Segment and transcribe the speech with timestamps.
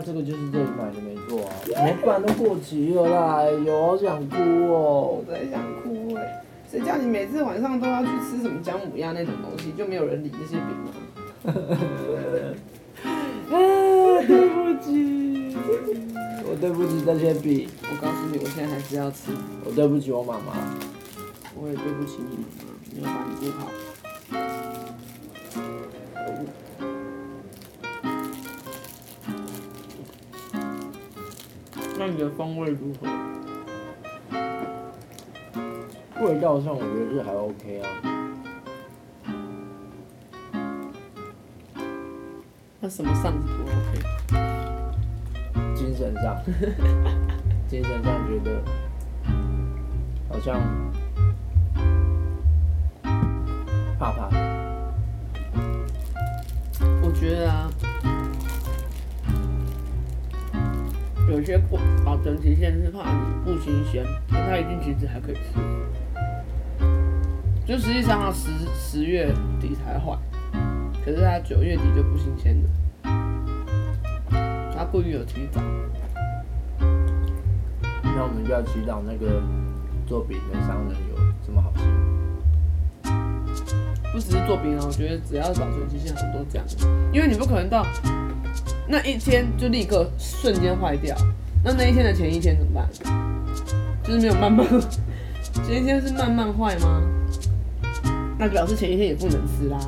[0.00, 4.36] 这个就是这里买的没错啊，怎么办都过期了啦，哎呦，好想哭
[4.72, 5.24] 哦我。
[5.28, 10.92] 在想哭哎、谁叫你每次晚上都要去吃什么姜母鸭那种东西，就没有人理那些饼吗？
[13.50, 13.54] 啊，
[14.26, 15.56] 对不起，
[16.44, 19.32] 我对不起这些饼，我告诉你，我现在还是要吃。
[19.64, 20.52] 我对不起我妈妈。
[21.60, 23.68] 我也对不起你妈妈，没有把你顾好。
[32.18, 33.06] 的风味如何？
[36.20, 37.86] 味道上我觉得是还 OK 啊，
[42.80, 44.02] 那什么上不 OK？
[45.76, 46.36] 精神上，
[47.68, 48.60] 精神上觉得
[50.28, 50.60] 好像
[53.96, 54.28] 怕怕。
[57.00, 57.70] 我觉得啊，
[61.38, 65.40] 有些不保存期限是怕你不新鲜，但它一定其实还可以吃。
[67.64, 70.18] 就实际上它十十月底才坏，
[71.04, 72.68] 可是它九月底就不新鲜了。
[74.74, 75.60] 它故意有提早。
[78.02, 79.40] 那我们就要祈祷那个
[80.08, 81.16] 做饼的商人有
[81.46, 81.86] 这么好心。
[84.10, 87.86] 不只是做饼啊，我觉得只要保存期限，很多这样的，因为你不可能到
[88.88, 91.14] 那一天就立刻瞬间坏掉，
[91.62, 92.88] 那那一天的前一天怎么办？
[94.02, 94.66] 就是没有慢慢，
[95.66, 97.02] 前一天是慢慢坏吗？
[98.38, 99.78] 那表示前一天也不能吃啦。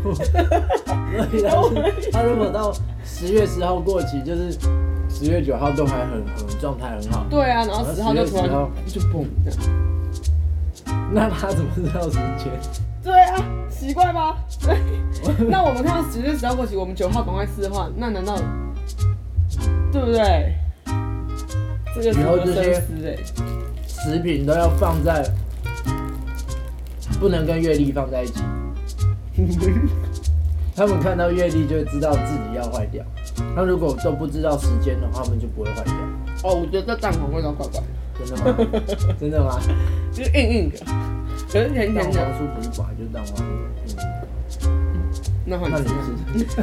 [2.12, 2.72] 他如果到
[3.04, 4.52] 十月十号过期，就是
[5.08, 9.58] 十月九号都还很很状态很好，对啊，然后十号就突然10号就嘣这样。
[11.12, 12.52] 那他怎么知道时间？
[13.02, 14.38] 对啊，奇怪吧？
[14.62, 14.78] 对。
[15.48, 18.36] 那我们看到十月十号过期，我们九号赶快吃的话，那难道
[19.90, 20.54] 对不对？
[21.94, 22.82] 这个以后这些。
[23.86, 25.22] 食品都要放在，
[27.20, 28.42] 不能跟月历放在一起。
[30.74, 33.04] 他们看到月历就会知道自己要坏掉。
[33.54, 35.92] 他如果都不知道时间的话，他们就不会坏掉。
[36.44, 38.56] 哦，我觉得这蛋黄味道怪怪的，真的吗？
[39.20, 39.60] 真的吗？
[40.12, 40.78] 就是硬硬的，
[41.52, 42.20] 可是甜蛋甜的。
[42.24, 43.42] 黄酥不是本来就是蛋黄酥？
[43.84, 44.19] 嗯，
[45.50, 45.90] 那换那 你
[46.32, 46.62] 你吃。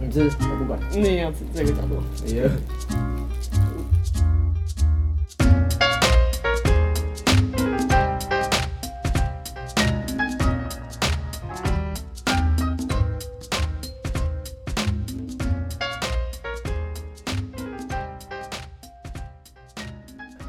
[0.00, 0.78] 你吃，我不管。
[0.92, 2.02] 那样子这个角度。
[2.26, 2.50] 哎呀，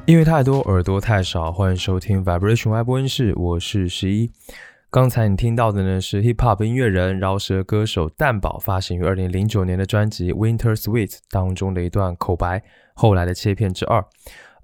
[0.07, 1.51] 因为太多，耳朵太少。
[1.51, 4.29] 欢迎收听 Vibration 外播音室，我是十一。
[4.91, 12.61] 刚才你听到的呢是 Hip Hop 音乐人饶舌歌手蛋堡发行于二零零九年的专辑《Winter Sweet》当中的一段口白，
[12.94, 14.05] 后来的切片之二。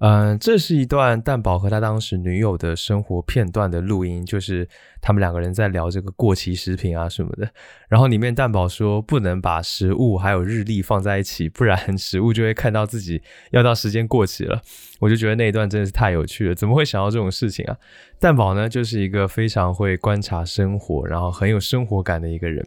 [0.04, 4.68] 嗯，这是一段蛋宝和他当时女友的生活片段的录音，就是
[5.00, 7.48] 他们两个人在聊这个过期食品啊什么的。
[7.88, 14.60] 然后里面蛋宝说不能把食物还有日历放在一起，不然 食物就会看到自己要到时间过期了。
[14.98, 17.76] 我就觉得那一段真的是太有趣了，怎么会想到这种事情啊？
[18.18, 22.66] 蛋宝呢，就是一个非常会观察生活，然后很有生活感的一个人。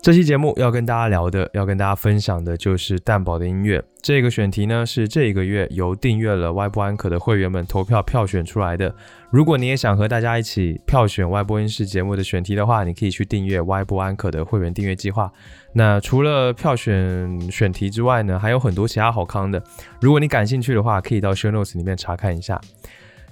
[0.00, 3.82] 这期节目要跟大家聊的，要跟大家分享的就是蛋堡的音乐。
[4.00, 8.94] 这个选题呢是这个月由订阅了外播安可的会员们投票票选出来的。
[9.30, 15.28] 如果你也想和大家一起票选外播音室节目的选题的话，你可以去订阅外播安可的会员订阅计划。
[15.72, 19.60] 那除了票选选题之外呢，还有很多其他好康的。
[20.00, 22.60] 如果你感兴趣的话，可以到 show notes 里面查看一下。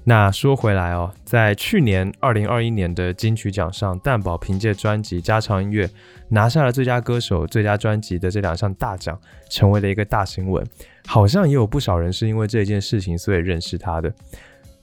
[0.07, 5.87] 那说回来哦，在去年二零二一年的金曲奖上，蛋宝凭借专辑《家常音乐》
[6.29, 9.19] 拿下了最佳歌手、最佳专辑的这两项大奖，
[9.49, 10.63] 成为了一个大新闻。
[11.07, 14.13] 好像也有不少人是因为这件事情所以认识他的。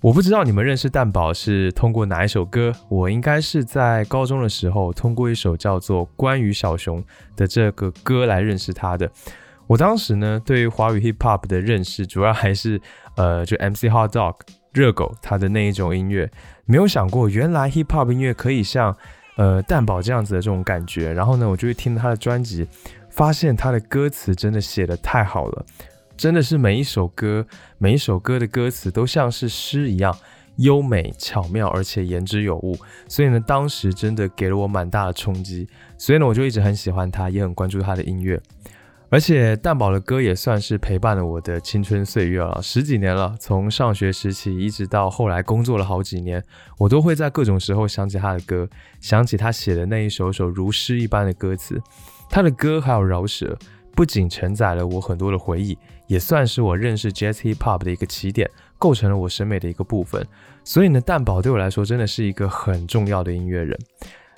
[0.02, 2.74] 我不知道你们认识蛋宝是通过哪一首歌？
[2.90, 7.00] 我应该是在高中的时候通过一首叫做《关于小熊》
[7.36, 9.08] 的这个歌来认识他的。
[9.68, 12.82] 我当时呢，对于华语 hip hop 的认识，主要还是
[13.16, 14.36] 呃，就 MC Hot Dog
[14.74, 16.32] 热狗他的那一种音乐，
[16.66, 18.96] 没有想过原来 hip hop 音乐可以像
[19.36, 21.12] 呃蛋堡这样子的这种感觉。
[21.12, 22.68] 然后呢，我就会听他的专辑，
[23.10, 25.66] 发现他的歌词真的写的太好了，
[26.16, 27.46] 真的是每一首歌
[27.78, 30.16] 每一首歌的歌词都像是诗一样
[30.58, 32.78] 优美巧妙，而且言之有物。
[33.08, 35.68] 所以呢，当时真的给了我蛮大的冲击。
[35.98, 38.42] 所以呢，我就一直很喜欢他，也很关注他的音乐。
[39.12, 46.42] 而且蛋宝的歌也算是陪伴了我的青春岁月了，十几年了，从上学时期一直到后来工作了好几年，
[46.78, 48.66] 我都会在各种时候想起他的歌，
[49.02, 51.78] 想起他写的那一首首如诗一般的歌词。
[52.30, 53.58] 他的歌还有饶舌，
[53.94, 55.78] 不仅承载了我很多的回忆，
[56.08, 58.50] 也算是我认识 Jazz Hip Hop 的一个起点，
[58.80, 60.26] 构成了我审美的一个部分。
[60.64, 63.78] 所以呢，蛋堡对我来说真的是一个很重要的音乐人。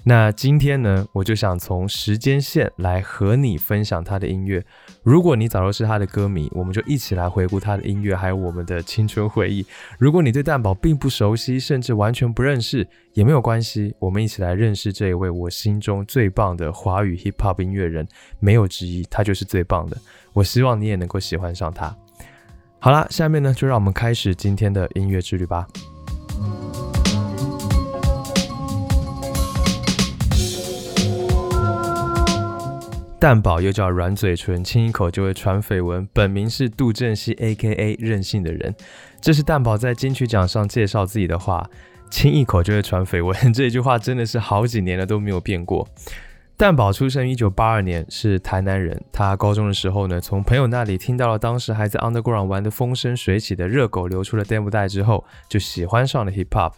[0.05, 4.61] 那今天呢，我就想从时间线来和你分享他的音乐。
[5.01, 9.65] 如果你早就是他的歌迷，我们就一起来回顾他的音乐，还有我们的青春回忆。
[9.97, 18.05] 如果你对蛋堡并不熟悉，甚至完全不认识，也没有关系，我们一起来认识这一位我心中最棒的华语 hip hop 音乐人，
[18.41, 19.95] 没有之一，他就是最棒的。
[20.33, 21.95] 我希望你也能够喜欢上他。
[22.79, 25.65] 好啦，下面呢，就让我们开始今天的音乐之旅吧。
[33.23, 36.05] 蛋堡又叫软嘴唇，亲一口就会传绯闻。
[36.11, 37.95] 本名是杜振熙 （A.K.A.
[37.97, 38.75] 任性的人）。
[39.21, 41.65] 这是蛋堡在金曲奖上介绍自己的话
[42.11, 43.33] ：“亲一口就会传绯闻。
[43.55, 45.87] ”这句话真的是好几年了都没有变过。
[46.57, 49.01] 蛋堡出生于一九八二年，是台南人。
[49.13, 56.73] 他高中的时候呢，从朋友那里听到了当时还在 Underground 玩的风生水起的热狗流出了 demo 带之后，就喜欢上了 Hip Hop。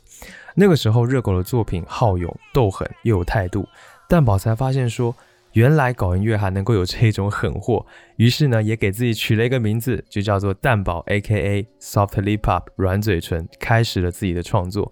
[0.53, 3.68] 那个时候，热狗的作品好勇、斗狠又有态度，
[4.07, 5.15] 蛋堡才发现说。
[5.56, 7.86] 原来搞音乐还能够有这种狠货，
[8.18, 11.66] 于是呢，也给自己取了一个名字，就叫做蛋堡 （A.K.A.
[11.80, 14.92] Soft Lip Up 软嘴唇），开始了自己的创作。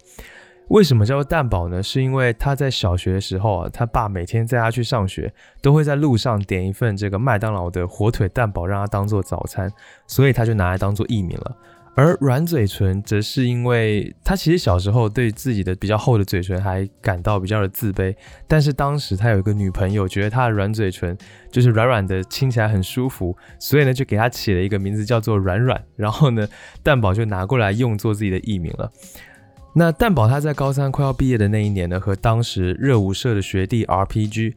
[0.68, 1.82] 为什么叫做蛋堡呢？
[1.82, 5.30] 是因为他在小学的时候啊，他爸每天载他去上学，
[5.60, 9.70] 都会在路上点一份这个麦当劳的火腿蛋堡，让他当做早餐，
[10.06, 11.54] 所以他就拿来当做艺名了。
[11.96, 18.14] 而软嘴唇，则是因为他其实小时候对自己的比较厚的嘴唇还感到比较的自卑，
[18.48, 21.16] 但是当时他有一个女朋友，觉得他的软嘴唇
[21.52, 26.48] 就是软软的，亲起来很舒服，所以呢就给他起了一个名字叫做软软，然后呢
[26.82, 28.90] 蛋宝就拿过来用作自己的艺名了。
[29.76, 34.54] 那蛋宝他在高三快要毕业的那一年呢，和当时热舞社的学弟 RPG。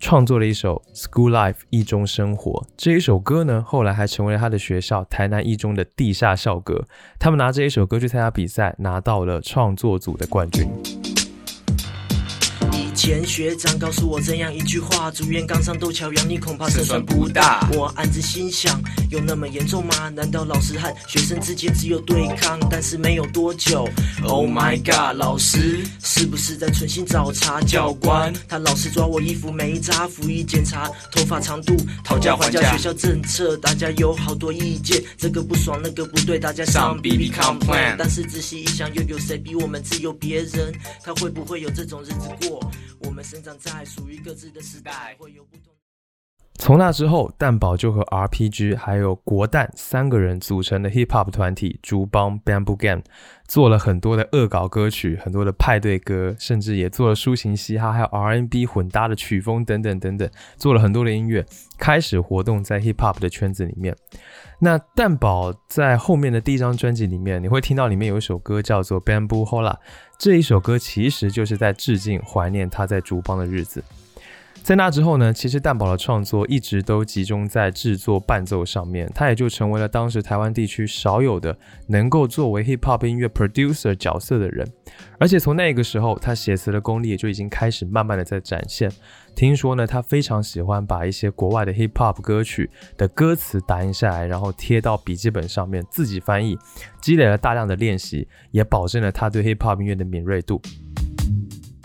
[0.00, 6.86] 创作了一首《School Life》一中生活这一首歌呢，后来还成为了他的学校台南一中的地下校歌。
[7.18, 10.66] 他们拿这一首歌去参加比赛，拿到了创作组的冠军。
[13.00, 17.66] 前学长告诉我这样一句话：竹院刚上斗桥阳，你恐怕胜算不大。
[17.72, 20.10] 我暗自心想，有那么严重吗？
[20.10, 22.60] 难道老师和学生之间只有对抗？
[22.70, 23.88] 但是没有多久
[24.24, 27.62] ，Oh my god，老师是不是在存心找茬？
[27.62, 31.74] 教官他老是抓我衣服没扎，服役检查头发长度，
[32.04, 32.70] 讨价还价。
[32.70, 37.94] 学校政策大家有好多意见，这个不爽那个不对，大家上 B B complain。
[37.96, 40.12] 但是仔细一想，又有谁比我们自由？
[40.12, 40.70] 别人
[41.02, 42.60] 他会不会有这种日子过？
[43.00, 45.72] 我们生长在属于各自的时代，会有不同。
[46.56, 53.02] 从那之后，蛋宝就和 RPG 还有国蛋三个人组成的 hip hop 团体竹帮 Bamboo Gang，
[53.48, 61.46] 做了很多的恶搞歌曲，很多的派对歌，甚至也做了抒情嘻哈，还有 R n B 混搭的曲风等等等等，做了很多的音乐，
[61.78, 63.96] 开始活动在 hip hop 的圈子里面。
[64.62, 69.74] 那蛋宝在后面的第一张专辑里面，你会听到里面有一首歌叫做 Bamboo Hola。
[70.18, 73.82] 这一首歌其实就是在致敬、怀念他在竹帮的日子。
[74.62, 81.56] 在那之后呢，其实蛋堡的创作一直都集中在制作伴奏上面，他也就成为了当时台湾地区少有的
[81.88, 84.64] 能够作为 hip hop 音乐 producer 角色的人。
[85.18, 88.88] 而且从那个时候，他写词的功力也就已经开始慢慢的在展现。
[89.34, 96.56] 听说呢，他非常喜欢把一些国外的 hip hop 歌曲的歌词打印下来，然后贴到笔记本上面自己翻译，
[97.00, 100.60] 积累了大量的练习，也保证了他对 hip hop 音乐的敏锐度。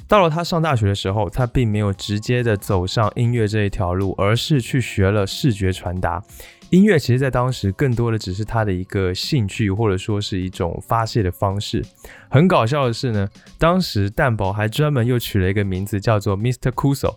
[0.07, 6.24] 到了他上大学的时候，他并没有直接的走上音乐这一条路，而是去学了视觉传达。
[6.69, 11.83] 音乐其实，在当时更多的只是他的一个兴趣，或者说是一种发泄的方式。
[12.29, 16.71] 很搞笑的是呢，当时蛋宝还专门又取了一个名字，叫做 Mr.
[16.71, 17.15] Cuso，。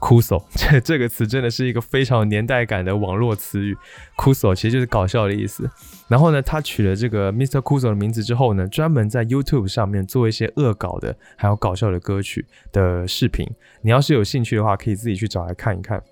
[0.00, 3.76] Kuso 这这个词真的是一个非常有年代感的网络词语。
[4.16, 5.70] Kuso 其实就是搞笑的意思。
[6.08, 7.60] 然后呢，他取了这个 Mr.
[7.60, 13.46] Kuso 的名字之后呢，专门在 YouTube 上面做一些恶搞的，还有搞笑的歌曲的视频。
[13.82, 16.02] 你要是有兴趣的话，可以自己去找来看一看。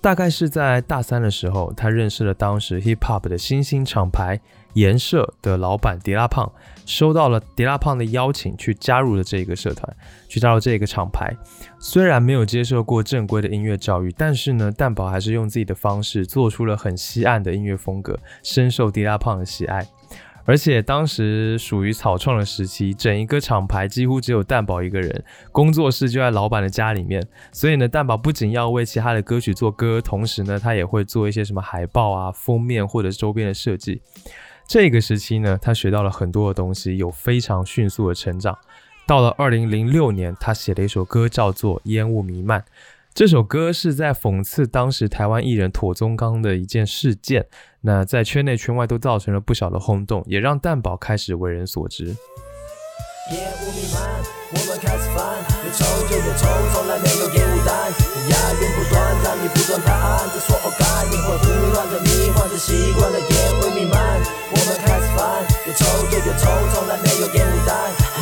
[0.00, 4.40] 大概是在大三的时候，他认识了当时 hip hop 的新兴厂牌
[4.74, 6.52] 颜社的老板迪拉胖，
[6.88, 11.30] 收到了迪拉胖的邀请，去加入了这个社团，去加入这个厂牌。
[11.78, 19.86] 虽然没有接受过正规的音乐教育，但是呢，蛋宝还是用自己的方式做出了很西岸的音乐风格，深受迪拉胖的喜爱。
[20.46, 27.22] 而且当时属于草创的时期，整一个厂牌几乎只有蛋宝一个人，工作室就在老板的家里面。
[27.52, 34.00] 所以呢，蛋宝不仅要为其他的歌曲做歌，同时呢，他也会做一些什么海报啊、封面或者周边的设计。
[34.68, 38.58] 这个时期呢，他学到了很多的东西，有非常迅速的成长。
[39.06, 42.60] 到了二零零六年，他写了一首歌叫做《烟雾弥漫》。
[43.14, 47.46] 这首歌是在讽刺当时台湾艺人妥宗刚的一件事件，
[47.80, 52.04] 那在圈内圈外都造成了不小的轰动，也让蛋宝开始为人所知。
[52.04, 52.14] 烟
[53.62, 54.02] 雾弥漫，
[54.52, 58.07] 我们开始翻，有抽就有抽，从来没有烟雾弹。
[58.30, 63.30] 押韵不断，让你不断拍案，这所有概念会胡乱的迷幻着习惯了烟
[63.60, 64.20] 雾弥漫，
[64.50, 67.76] 我们开始烦，有抽就有抽，从来没有烟雾弹。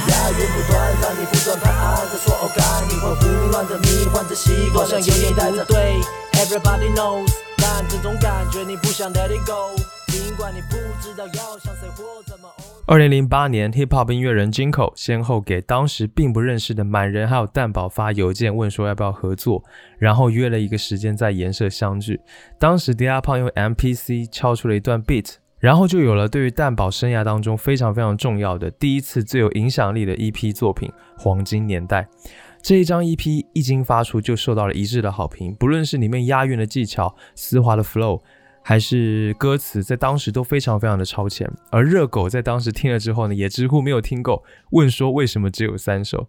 [0.08, 6.00] 押韵不断，让你不断拍案，这所有概念会胡乱的迷幻着习惯了有点不对
[6.34, 9.74] ，Everybody knows，但这种感觉你不想 Let it go，
[10.08, 12.48] 尽管你不知道要向谁或怎么。
[12.88, 19.64] 二零零八年，hip hop 音乐人 Jinko 先后给当时并不认识的满人还有蛋宝发邮件，问说要不要合作，
[19.98, 22.20] 然后约了一个时间在颜社相聚。
[22.60, 30.88] 当时 D R 胖用 MPC 敲出了一段 beat，然后就有了对于蛋宝生涯当中非常非常重要的第一次最有影响力的 EP 作品
[31.20, 32.02] 《黄金年代》。
[32.62, 38.22] 这一张 EP 一经发出就受到了一致的好评，不论是里面押韵的技巧、丝滑的 flow。
[38.68, 46.26] 还是歌词在当时都非常非常的超前，而热狗在当时听了之后呢，也几乎没有听够，问说为什么只有三首。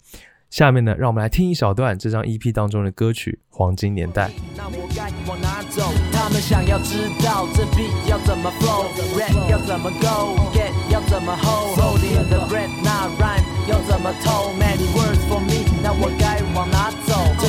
[0.52, 4.28] 下面呢，让我们来听一小段这张 EP 当中的歌曲《黄金年代》。
[4.56, 5.82] 那我该往哪走？
[6.14, 16.77] 他们想要知道这 beat 要怎么 flow，rap 要怎么 go，get 要怎么 hold，holding the red not rhyme 要怎么透？Many words for me，那我该往哪？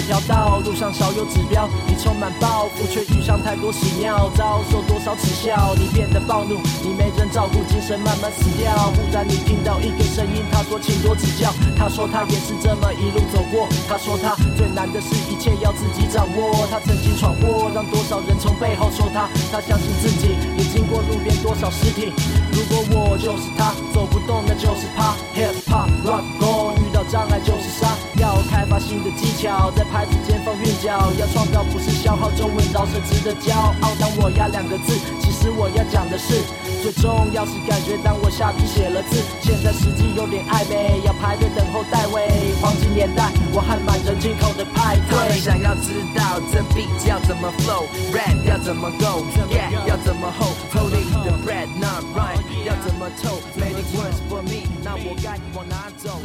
[0.09, 5.75] 条道路上少有指标，你充满抱负，却遇上太多屎尿，遭受多少耻笑？
[5.77, 8.73] 你变得暴怒，你没人照顾，精神慢慢死掉。
[8.97, 11.53] 忽然你听到一个声音，他说请多指教。
[11.77, 13.69] 他说他也是这么一路走过。
[13.87, 16.67] 他说他最难的是一切要自己掌握。
[16.71, 19.29] 他曾经闯祸，让多少人从背后说他。
[19.53, 22.15] 他相信自己，也经过路边多少尸体。
[22.57, 25.13] 如果我就是他，走不动那就是怕。
[25.37, 26.78] Hip hop rock go，遇到
[27.11, 27.97] 障碍就是杀。
[28.17, 32.31] 要开发新的技巧，在拍子间放韵脚，要创造不是消耗。
[32.33, 33.95] 中文饶舌值得骄傲。
[33.99, 36.43] 当我押两个字，其实我要讲的是，
[36.83, 37.97] 最重要是感觉。
[38.03, 42.55] 当我下笔写了字，现在时机有点暧昧，要排队等候待位。
[42.61, 45.39] 黄金年代，我和满人进口的派对。
[45.39, 56.19] 想要知道这 beat 要怎么 flow，rap 要怎么 go，yeah 要怎么 hold，holding the bread not rhyme 要怎么透，many words for me，那我该往哪走？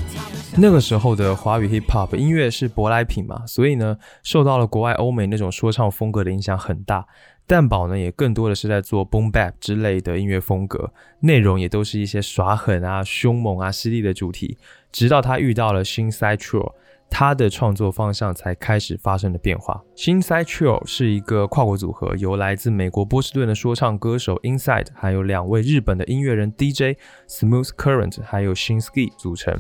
[0.56, 7.06] 那个时候的华语 hip hop 音乐是舶来品嘛，所以呢，受到了国外欧美那种说唱风格的影响很大。
[7.46, 14.58] 蛋堡呢，也更多的是在做 boom bap 之类的音乐风格，内容也都是一些耍狠啊、凶猛啊、犀利的主题。
[14.92, 16.72] 直到他遇到了 Shinside Trio，
[17.10, 19.84] 他的创作方向才开始发生了变化。
[19.98, 29.58] Shinside Trio 是一个跨国组合，由来自美国波士顿的说唱歌手 Inside，还有两位日本的音乐人 DJ Smooth Current，还有 Shinsky 组成。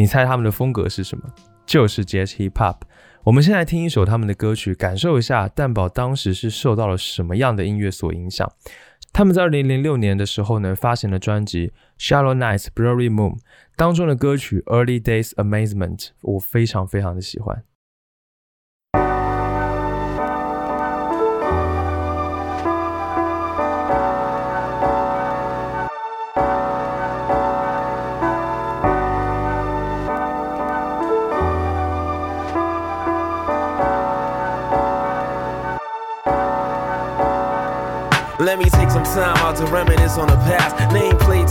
[0.00, 1.24] 你猜他们的风格是什么？
[1.66, 2.76] 就是 Jazz Hip Hop。
[3.22, 8.50] 我们先来听一首他们的歌曲，感受一下蛋宝当时是受到了什么样的音乐所影响。
[9.12, 13.34] 他们在二零零六年的时候呢，发行了专辑《Shallow Nights Blurry Moon》
[13.76, 17.62] 当中的歌曲《Early Days Amazement》，我非常非常的喜欢。
[39.20, 40.90] Time out to reminisce on the past.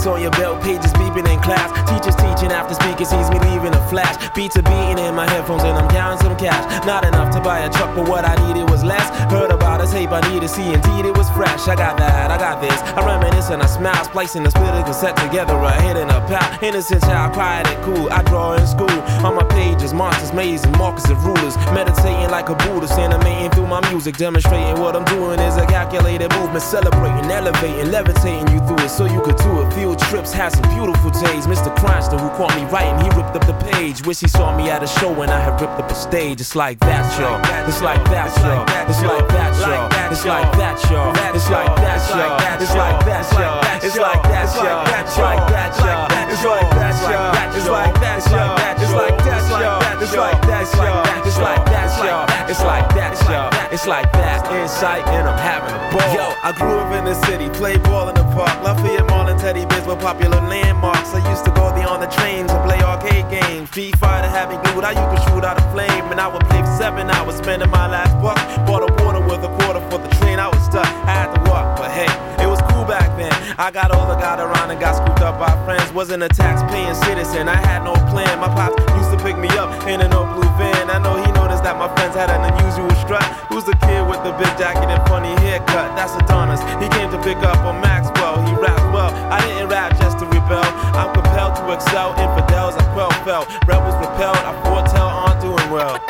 [0.00, 1.68] On your belt, pages beeping in class.
[1.84, 4.16] Teachers teaching after speaker sees me leaving a flash.
[4.34, 6.64] Beats are beating in my headphones and I'm counting some cash.
[6.86, 9.06] Not enough to buy a truck, but what I needed was less.
[9.30, 11.68] Heard about a tape I needed, see indeed it was fresh.
[11.68, 12.80] I got that, I got this.
[12.96, 16.48] I reminisce and I smile, splicing the split cassette together, a hit and a pal.
[16.64, 18.08] Innocent child, quiet and cool.
[18.10, 18.88] I draw in school.
[19.20, 21.56] On my pages, monsters, mazes, markers of rulers.
[21.76, 26.32] Meditating like a Buddhist, animating through my music, demonstrating what I'm doing is a calculated
[26.40, 29.70] movement, celebrating, elevating levitating you through it so you could do it.
[29.90, 31.48] Field trips, had some beautiful days.
[31.48, 31.74] Mr.
[31.78, 34.06] Cranston, who caught me writing, he ripped up the page.
[34.06, 36.40] Wish he saw me at a show when I had ripped up a stage.
[36.40, 37.40] It's like that, y'all.
[37.66, 38.62] It's like that, y'all.
[38.88, 39.90] It's like that, y'all.
[40.12, 41.10] It's like that, y'all.
[41.34, 42.38] It's like that, y'all.
[42.62, 43.82] It's like that, y'all.
[43.82, 44.86] It's like that, y'all.
[45.10, 46.30] It's like that, y'all.
[46.30, 47.56] It's like that, y'all.
[47.56, 48.54] It's like that, y'all.
[48.78, 49.89] It's like that, y'all.
[50.60, 51.24] It's like that, y'all.
[51.24, 52.50] It's like that, y'all.
[52.50, 53.72] It's like that, y'all.
[53.72, 54.44] It's like that.
[54.52, 56.12] Insight, and I'm having a ball.
[56.12, 58.52] Yo, I grew up in the city, played ball in the park.
[58.60, 61.14] Lafayette Mall and Teddy Bears were popular landmarks.
[61.14, 63.70] I used to go there on the trains and play arcade games.
[63.70, 64.84] Street Fighter had me glued.
[64.84, 67.70] I used to shoot out a flame, and I would play for seven hours, spending
[67.70, 68.36] my last buck.
[68.66, 70.38] Bought a water with a quarter for the train.
[70.38, 72.10] I was stuck, I had to walk, but hey,
[73.28, 75.92] I got older, got around, and got scooped up by friends.
[75.92, 77.48] Wasn't a tax-paying citizen.
[77.48, 78.40] I had no plan.
[78.40, 80.88] My pops used to pick me up in an old blue van.
[80.88, 83.24] I know he noticed that my friends had an unusual strut.
[83.52, 85.92] Who's the kid with the big jacket and funny haircut?
[85.96, 86.64] That's Adonis.
[86.80, 88.40] He came to pick up on Maxwell.
[88.48, 89.12] He rapped well.
[89.28, 90.64] I didn't rap just to rebel.
[90.96, 92.16] I'm compelled to excel.
[92.16, 93.52] Infidels, I quell felt.
[93.68, 94.40] Rebels repelled.
[94.40, 96.09] I foretell on doing well.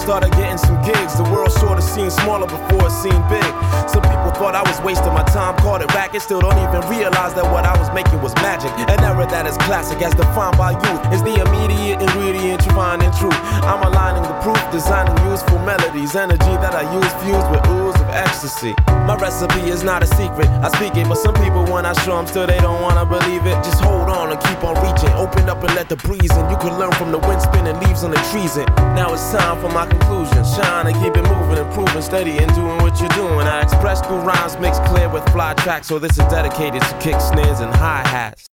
[0.00, 1.16] Started getting some gigs.
[1.16, 1.49] The world
[1.90, 3.50] seemed smaller before it seemed big.
[3.90, 6.10] Some people thought I was wasting my time, called it back.
[6.10, 6.22] racket.
[6.22, 8.70] Still don't even realize that what I was making was magic.
[8.88, 13.02] An era that is classic, as defined by youth, is the immediate ingredient you find
[13.02, 13.36] in truth.
[13.66, 18.10] I'm aligning the proof, designing useful melodies, energy that I use fused with ooze of
[18.10, 18.74] ecstasy.
[19.06, 22.16] My recipe is not a secret, I speak it, but some people when I show
[22.16, 23.56] them still they don't wanna believe it.
[23.64, 26.44] Just hold on and keep on reaching, open up and let the breeze in.
[26.50, 28.56] You can learn from the wind spinning leaves on the trees.
[28.56, 30.44] And now it's time for my conclusion.
[30.44, 33.46] Shine and keep it moving, proven steady and doing what you're doing.
[33.46, 37.18] I express through rhymes mixed clear with fly tracks, so this is dedicated to kick
[37.20, 38.46] snares and hi hats.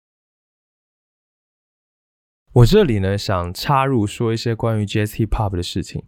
[2.54, 6.06] 我这里呢想插入说一些关于 Jazz Hip Hop 的事情。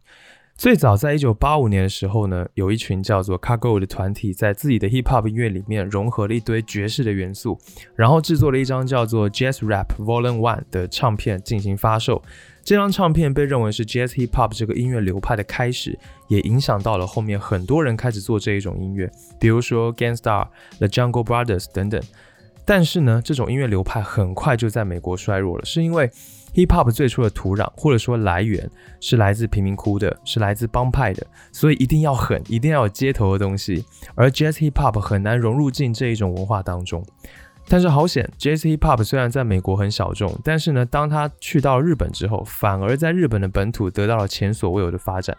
[0.56, 7.58] 最早在一九八五年的时候呢，有一群叫做 Cargo 的团体，在自己的 Hip Hop 音乐里面融合了一堆爵士的元素，
[7.96, 12.24] 然后制作了一张叫做 Jazz Rap Volume One 的唱片进行发售。
[12.70, 22.00] 这张唱片被认为是 Jazz Hip Hop 这个音乐流派的开始，也影响到了后面很多人开始做这一种音乐，比如说 Gangsta、The Jungle Brothers 等等。
[22.64, 26.08] 但是呢，这种音乐流派很快就在美国衰弱了，是因为
[26.54, 28.70] hip hop 最初的土壤或者说来源
[29.02, 33.84] 是来自贫民窟的，是来自帮派的，所以一定要狠，一定要有街头的东西。
[34.14, 37.04] 而 jazz hip hop 很难融入进这一种文化当中。
[37.72, 45.38] 但是好险，jazz hip hop 虽然在美国很小众，但是呢，当他去到日本之后，反而在日本的本土得到了前所未有的发展。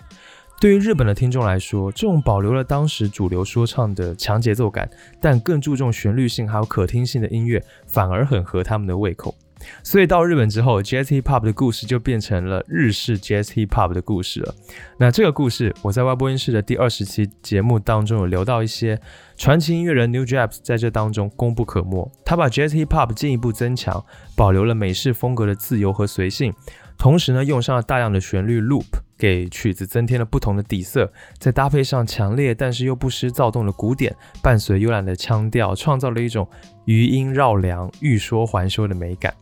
[0.61, 4.88] 对于日本的听众来说，这种保留了当时主流说唱的强节奏感，
[5.21, 9.35] 但更注重旋律性还有可听性的音乐，反而很合他们的胃口。
[9.83, 14.55] 所以到日本之后，Jazz Hip Hop 的故事就变成了日式 Jazz Hip Hop 的故事了。
[14.99, 19.01] 那这个故事，我在外播音室的第二十期节目当中有聊到一些
[19.37, 22.11] 传奇音乐人 New Japs 在这当中功不可没。
[22.25, 24.05] 他把 Jazz Hip Hop 进一步增强，
[24.37, 26.53] 保留了美式风格的自由和随性，
[26.96, 28.85] 同时呢，用上了大量的旋律 loop，
[29.18, 36.46] 给曲子增添了不同的底色，再搭配上强烈但是又不失躁动的鼓点，伴随悠懒的腔调，创造了一种
[36.85, 39.35] 余音绕梁、欲说还休的美感。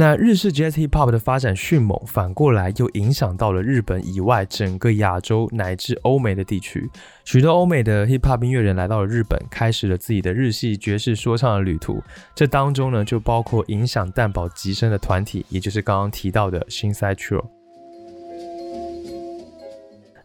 [0.00, 6.88] 那日式 Jazz Hip Hop 的发展迅猛，反过来又影响到了日本以外整个亚洲乃至欧美的地区。
[7.24, 12.00] 许多欧美的 Hip Hop 音乐人来到了日本，开始了自己的日系爵士说唱的旅途。
[12.32, 17.44] 这当中呢，就包括影响蛋堡极深的团体，也就是刚刚提到的 Shinsai Trio。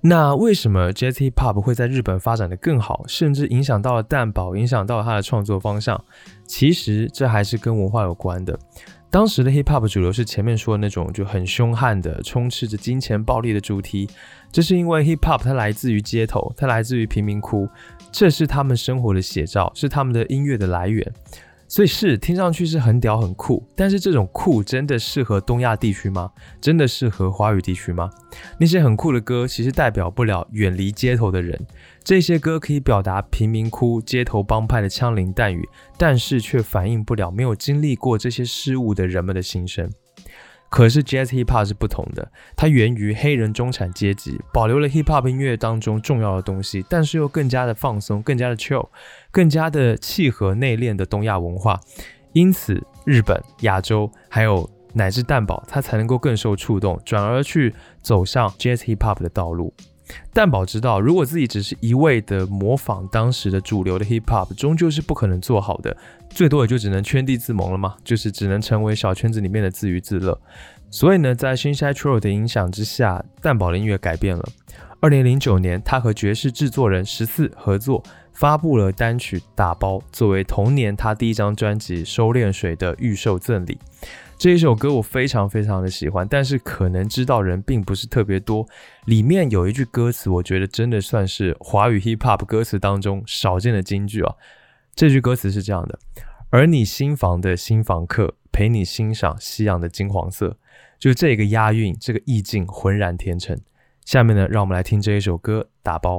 [0.01, 5.99] 那为什么 Jazz Hip Hop 会在日本发展的更好，甚至影响到了蛋堡，影响到了他的创作方向？
[6.45, 8.59] 其实这还是跟文化有关的。
[9.13, 14.09] 当时的 hip hop 主流是前面说的那种就很凶悍的、充斥着金钱暴力的主题，
[14.51, 17.69] 这是因为 hip hop 它来自于街头，它来自于贫民窟，
[18.11, 21.13] 这是他们生活的写照，是他们的音乐的来源。
[21.67, 26.31] 所以是听上去是很屌很酷，但是这种酷真的适合东亚地区吗？
[26.59, 28.09] 真的适合华语地区吗？
[28.59, 31.59] 那些很酷的歌其实代表不了远离街头的人，
[32.03, 39.89] 这些歌可以表达贫民窟、街头帮派的枪林弹雨，但是却反映不了没有经历过这些事物的人们的心声。
[40.69, 48.89] 可是 Jazz Hip Hop 是不同的，它源于黑人中产阶级，保留了 Hip Hop 音乐当中重要的东西，但是又更加的放松，更加的 chill，
[49.31, 51.79] 更加的契合内敛的东亚文化。
[52.33, 59.73] 因此，日本、亚洲还有乃至蛋堡，它才能够更受触动，转而去走上 Jazz Hip Hop 的道路。
[60.31, 65.95] 蛋宝知道，如果自己只是一味的模仿当时的主流的 hip hop，终究是不可能做好的，
[66.29, 70.39] 最多也就只能圈地自萌了嘛，就是只能成为小圈子里面的自娱自乐。
[70.89, 74.43] 所以呢，在 Shinshai Tro 的影响之下，蛋宝的音乐改变了。
[74.99, 83.77] 二零零九年，他和爵士制作人十四合作，发布了单曲《打包》，作为同年他第一张专辑《收敛水》的预售赠礼。
[84.43, 88.67] 这一首歌我非常非常的喜欢，但是可能知道人并不是特别多。
[89.05, 94.35] 里面有一句歌词，我觉得真的算是华语 hip hop 歌词当中少见的金句啊。
[94.93, 95.97] 这句歌词是这样的：
[96.49, 100.57] 而你新房的新房客陪你欣赏夕阳的金黄色，
[100.99, 103.57] 就这个押韵，这个意境浑然天成。
[104.03, 106.17] 下面呢，让我们来听这一首歌《打包》。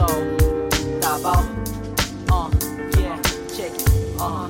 [0.00, 0.06] 带来这首
[1.00, 1.44] 打包。
[2.28, 2.48] Uh,
[2.96, 3.20] yeah,
[3.52, 4.18] check it.
[4.18, 4.48] Uh.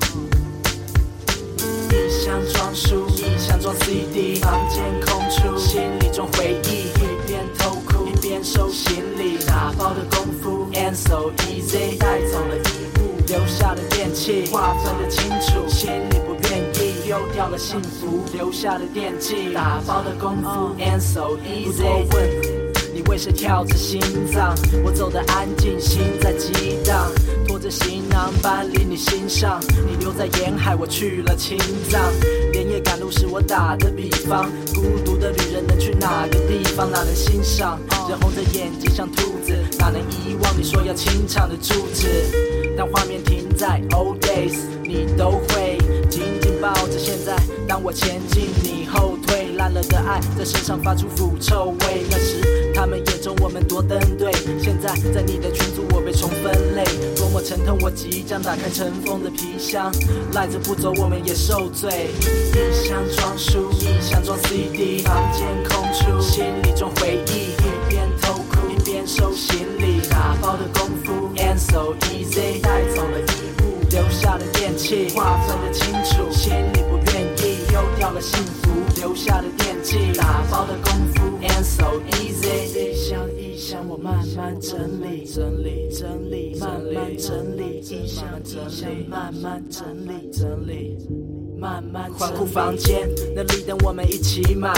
[1.89, 22.70] 一箱装书，一箱装 CD，房间空出，心里装回忆，一边偷哭一边收行李，打包的功夫 and so easy，带走了衣物，留下了电器，划分的清楚，心里不愿意，丢掉了幸福，留下了惦记，打包的功夫 and so easy，不多问。
[23.01, 23.99] 你为谁跳着心
[24.31, 24.53] 脏？
[24.83, 27.11] 我走得安静，心在激荡，
[27.47, 29.59] 拖着行囊搬离你心上。
[29.87, 31.57] 你留在沿海，我去了青
[31.89, 31.99] 藏。
[32.51, 36.91] 连夜赶路是我打的比方，孤独的旅人能去哪个地方？
[36.91, 37.79] 哪能欣赏？
[38.07, 42.07] 人红着眼睛像兔子，哪能遗忘你说要清唱的住址？
[42.77, 47.35] 当画面停在 old days，你都会紧紧抱着现在。
[47.67, 49.20] 当我前进，你后退，
[49.61, 52.03] 烂了的爱在身上发出腐臭味。
[52.09, 56.83] 那时他们眼中我们多登对，现在在你的群组我被重分类，
[57.15, 57.77] 多么沉痛！
[57.79, 59.91] 我即将打开尘封的皮箱，
[60.33, 62.09] 赖着不走我们也受罪。
[62.21, 76.80] 一箱装书，一箱装 CD，房间空出，心里装回忆，一边偷哭一边收行李，打包的功夫 and so easy，带走了衣物，留下了电器，划分得清楚，心里，
[78.21, 81.21] 了幸福，留下的惦记，打包的功夫。
[81.41, 90.97] And so easy，一箱一箱我慢慢整理，整理整理，慢慢整理，一箱一箱慢慢整理整理，
[91.61, 94.73] 慢慢宽库房间，那里等我们一起买。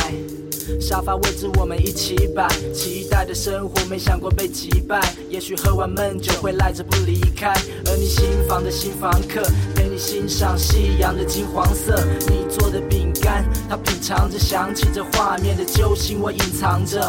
[0.82, 5.02] 沙发位置我们一起摆，期待的生活没想过被击败。
[5.30, 7.54] 也许喝完闷酒会赖着不离开，
[7.86, 9.42] 而你新房的新房客
[9.74, 11.96] 陪你欣赏夕阳的金黄色。
[12.28, 17.00] 你做的饼干，他品尝着，想起这画面的揪心，我隐藏着。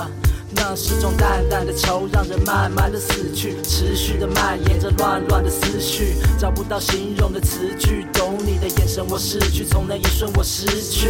[0.57, 8.07] 那是种淡淡的愁，让人慢慢的死去，持续的蔓延着乱乱的思绪，找不到形容的词句。
[8.13, 11.09] 懂你的眼神，我失去，从那一瞬我失去。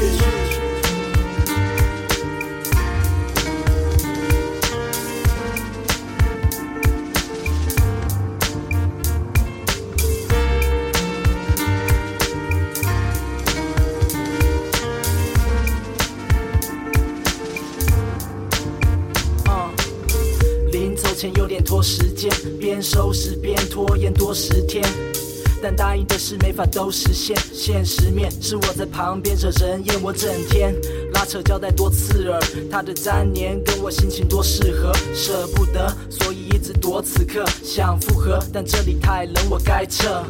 [23.15, 24.83] 边收拾边拖延多十天。
[25.63, 30.75] 但答应的事没法都实现，现实面是我在旁边惹人厌，我整天
[31.15, 32.39] 拉扯交代多刺耳，
[32.71, 40.23] 他的粘黏跟我心情多适合，舍不得，所以一直躲此刻，想复合，但这里太冷，我该撤。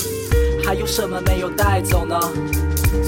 [0.64, 2.16] 还有什么没有带走呢？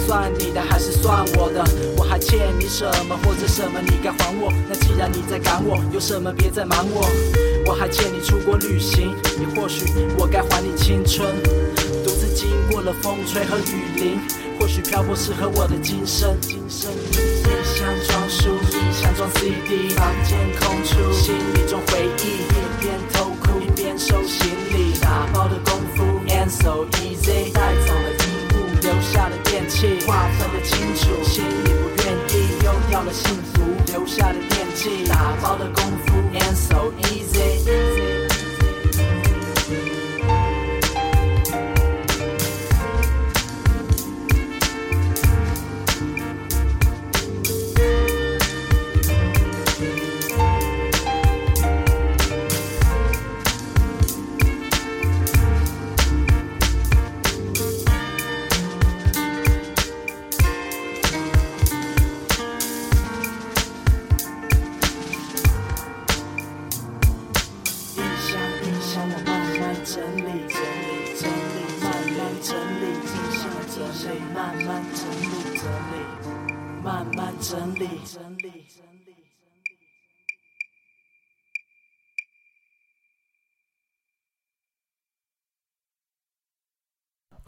[0.05, 1.65] 算你的还是算我的？
[1.97, 4.53] 我还欠你什么，或者什么你该还我？
[4.69, 7.09] 那既然你在赶我，有什么别再瞒我？
[7.67, 9.85] 我还欠你出国旅行，也或许
[10.17, 11.27] 我该还你青春。
[12.05, 14.21] 独自经过了风吹和雨淋，
[14.59, 16.37] 或许漂泊适合我的今生。
[16.41, 17.17] 今生一
[17.67, 28.23] 箱装书，一箱装 CD，房间空出，心里装回忆，一边偷哭一边收行李，打包的功夫 and so easy，带走了衣
[28.55, 31.75] 物，留下了电器，划分的清楚，心里
[32.97, 33.61] 到，了幸福，
[33.93, 38.06] 留下的惦记，打包的功夫 and so easy。
[74.35, 75.95] 慢慢整理整理，
[76.83, 78.65] 慢慢整理整理。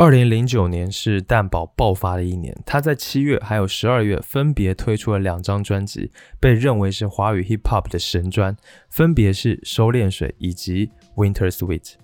[0.01, 8.57] 二零零九年是蛋堡爆发的一年，他在七月还有十二月分别推出了两张专辑，被认为是华语 hip hop 的神专，
[8.88, 11.81] 分别是《收敛水》以及《Winter Sweet》。《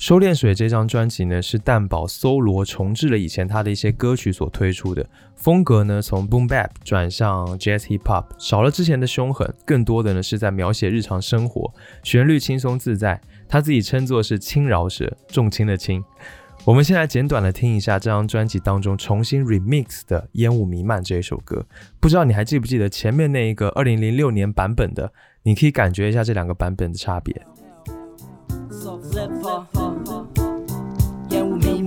[0.00, 11.70] 收敛水》这张专辑呢，是蛋堡搜罗重置了以前他的一些歌曲所推出的风格呢，从 boom bap 转向 jazz hip hop，少了之前的凶狠，更多的呢是在描写日常生活，
[12.02, 16.02] 旋律轻松自在，他自己称作是轻饶舌，重轻的轻。
[16.64, 21.66] 我们先来简短的听一下这张专辑当中重新 remix 的《烟雾弥漫》这一首歌。
[22.00, 25.12] 不知道你还记不记得前面那一个2006年版本的？
[25.42, 27.42] 你可以感觉一下这两个版本的差别。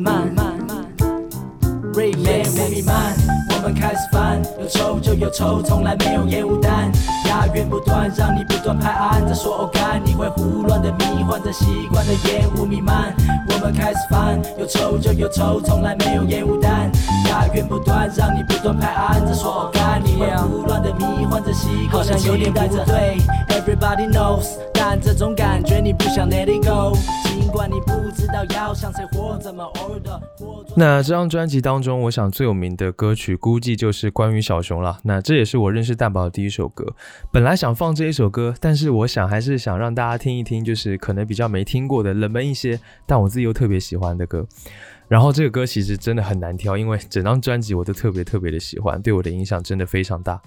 [0.04, 0.86] So flipper，烟雾弥漫
[1.94, 3.23] ，remix 弥漫，我
[3.64, 6.92] 们开始翻，有抽就有抽，从来没有烟雾弹，
[7.28, 13.16] 押韵不断，让你不断拍案，再说偶干，你会胡乱的迷幻着习惯的烟雾弥漫，
[13.48, 16.92] 我们开始翻，有抽就有抽，从来没有烟雾弹，
[17.30, 30.22] 押韵不断，让你不断拍案，再说偶干，你会胡乱的迷幻着习惯的有点不对，Everybody knows，但这种感觉你不想 let it go，尽管你不知道要向谁或怎么活的。
[30.76, 34.98] 那这张专辑当中，我想最有名的歌曲估计就是关于小熊了。
[35.04, 36.84] 那这也是我认识蛋宝的第一首歌。
[37.32, 44.44] 本来想放这一首歌，但是我想还是想让大家听一听，就是可能比较没听过的冷门一些，但我自己又特别喜欢的歌。
[45.08, 50.42] 然后这个歌其实真的很难挑，因为整张专辑我都特别特别的喜欢，对我的影响真的非常大。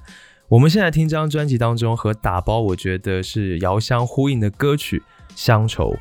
[0.49, 4.99] 我们现在听这张专辑当中和打包，我觉得是遥相呼应的歌曲
[5.37, 5.93] 《乡愁》。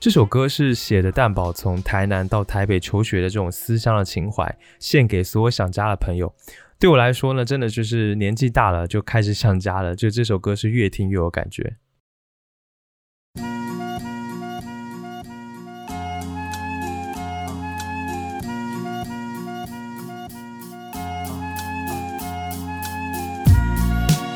[0.00, 6.34] 这首歌是写的蛋堡从台南到台北求学的这种思乡的情怀，献给所有想家的朋友。
[6.78, 11.76] 对我来说呢，真的就是年纪大了就开始想家了，就这首歌是越听越有感觉。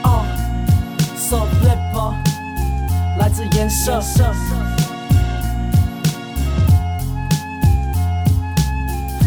[0.03, 0.27] 哦
[1.17, 2.13] ，So flipper，
[3.19, 4.03] 来自颜色。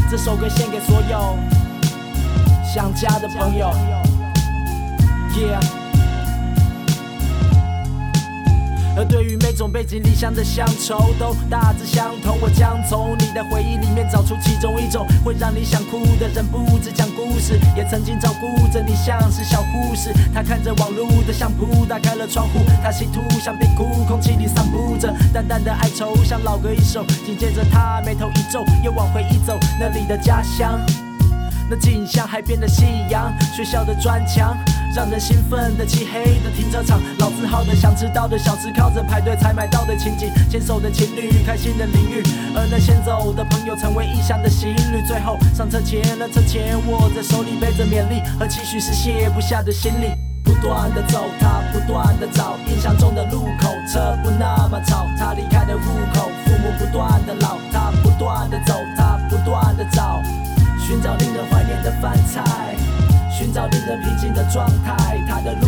[0.10, 1.38] 这首歌献给所有
[2.64, 3.70] 想家的朋友。
[5.36, 5.87] Yeah。
[8.98, 12.36] 而对于每种背井离乡的乡愁，都大致相同。
[12.42, 20.12] 我将从你的回忆里面找出其中一种，会让你想哭的人不止讲故事，也曾经照顾着你，像是小护士。
[20.34, 27.06] 他看着网路的相扑，打开了窗户，他企图想边哭，空气里散布着淡淡的哀愁，像老歌一首。
[27.24, 30.80] 紧接着他眉头一皱，又往回忆走，那里的家乡。
[31.70, 34.56] 那景象，海边的夕阳，学校的砖墙，
[34.96, 42.24] 让人兴奋的漆黑的停车场，老字号的想知道的小吃，靠着排队才买到的情景，牵手的情侣，开心的淋浴，
[42.56, 50.08] 而那先走的朋友成为异乡的行旅，最后上车前，那车前握在手里背着勉励和期许是卸不下的行李。
[50.46, 60.22] 不断的走，他不断的找，印象中的路口，车不那么吵，他离开的户口，父母不断的老，他不断的走，他不断的找。
[60.88, 62.74] 寻找令人怀念的饭菜，
[63.30, 65.18] 寻找令人平静的状态。
[65.28, 65.68] 他的路，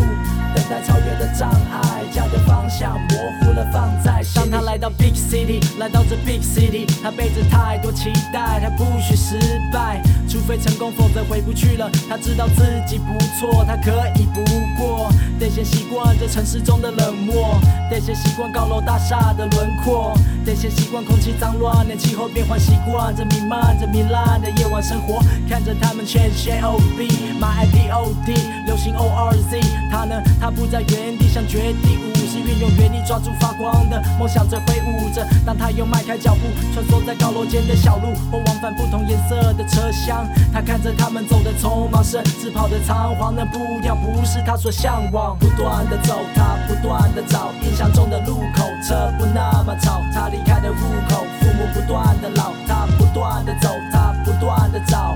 [0.70, 4.34] 等待超越的障碍，家的方向模糊了，放在心。
[4.36, 9.40] 当他来到 Big City，来到这 Big City，他背着太多期待，他不许失
[9.74, 11.90] 败，除非成功，否则回不去了。
[12.08, 14.44] 他知道自己不错，他可以不
[14.78, 20.14] 过，得先习惯这城市中的冷漠，得先习惯高楼大厦的轮廓，
[20.46, 28.34] 得先习惯空气脏乱的气候变换，习惯这弥漫着糜烂的夜晚生活，看着他们全学 O B，买 I P O D，
[28.68, 35.26] 流行 O R Z，他呢，他不在原地像绝地武士，运用原力抓住发光的梦想着挥舞着。
[35.46, 36.42] 当他又迈开脚步，
[36.74, 45.38] 穿梭在高楼间的小路，或往返不同颜色的车厢，他看着他们走的匆忙，甚至跑的仓皇，那步调不是他所向往。
[45.40, 50.76] 不断的走，他不断的找，印象中的路口，车不那么吵，他离开的路
[51.08, 55.16] 口，父母不断的老，他不断的走，他不断的找，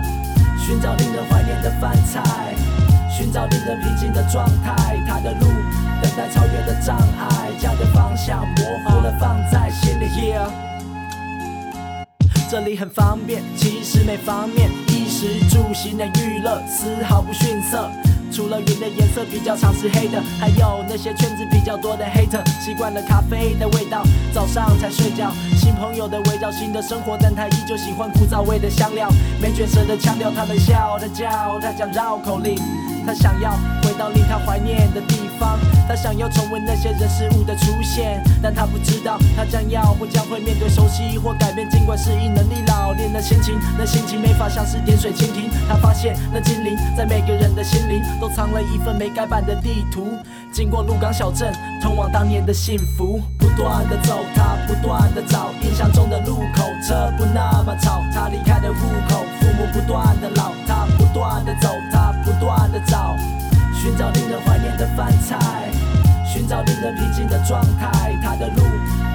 [0.66, 2.56] 寻找令人怀念的饭菜，
[3.24, 5.48] 寻找令人平静的状态，他的路，
[6.02, 10.08] 等待超越的障碍，家的方向模糊了，放在心里。
[10.08, 10.50] Yeah
[12.52, 17.90] 这里很方便，其实每方面，衣食住行的娱乐丝毫不逊色。
[18.30, 25.32] 除了云的颜色比较常是黑的，还有那些圈子比较多的 hater，习惯了咖啡的味道，早上才睡觉。
[25.56, 29.08] 新朋友的围绕新的生活，但他依旧喜欢枯燥味的香料。
[29.42, 32.60] 没卷舌的腔调，他们笑，他叫，他讲绕口令。
[33.06, 33.52] 他想要
[33.84, 45.50] 回到令他怀念的地方，他想要重温那些人事物的出现，但他不知道他将要或将会面对熟悉或改变，尽管适应能力老练的心情，那心情没法像是点水蜻蜓。
[45.68, 50.08] 他发现那精灵在每个人的心灵都藏了一份没改版的地图，
[50.52, 58.76] 经过鹿港小镇，通往当年的幸福，不断的走，他不断的找，印象中的路口，车不那么吵，他离开的路
[59.10, 60.86] 口，父母不断的老，他
[61.24, 63.16] 不断的走，他不断的找，
[63.74, 65.72] 寻找令人怀念的饭菜，
[66.28, 68.62] 寻找令人平静的状态，他的路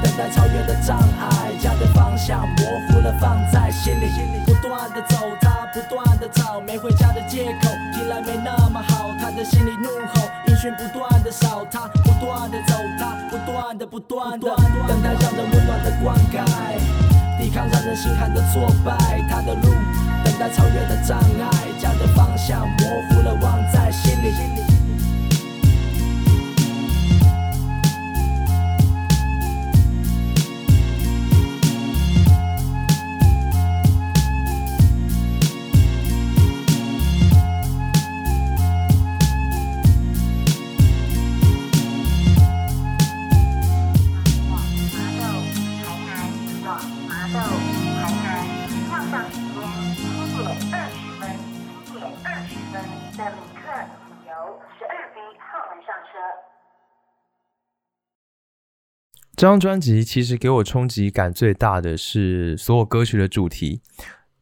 [0.03, 14.49] 等待超越的障碍，家的方向模糊了，放在心里，心里不断的走，他不断的找，没回家的借口，听来没那么好，他的心里怒吼，音讯不断的少，他不断的走，他不断的不断的
[14.89, 16.43] 等待让人温暖的灌溉。
[17.39, 18.97] 抵抗让人心寒的挫败，
[19.31, 19.71] 他的路
[20.25, 21.68] 等待超越的障碍，
[22.49, 22.65] 家
[59.39, 63.81] 这张专辑其实给我冲击感最大的是所有歌曲的主题。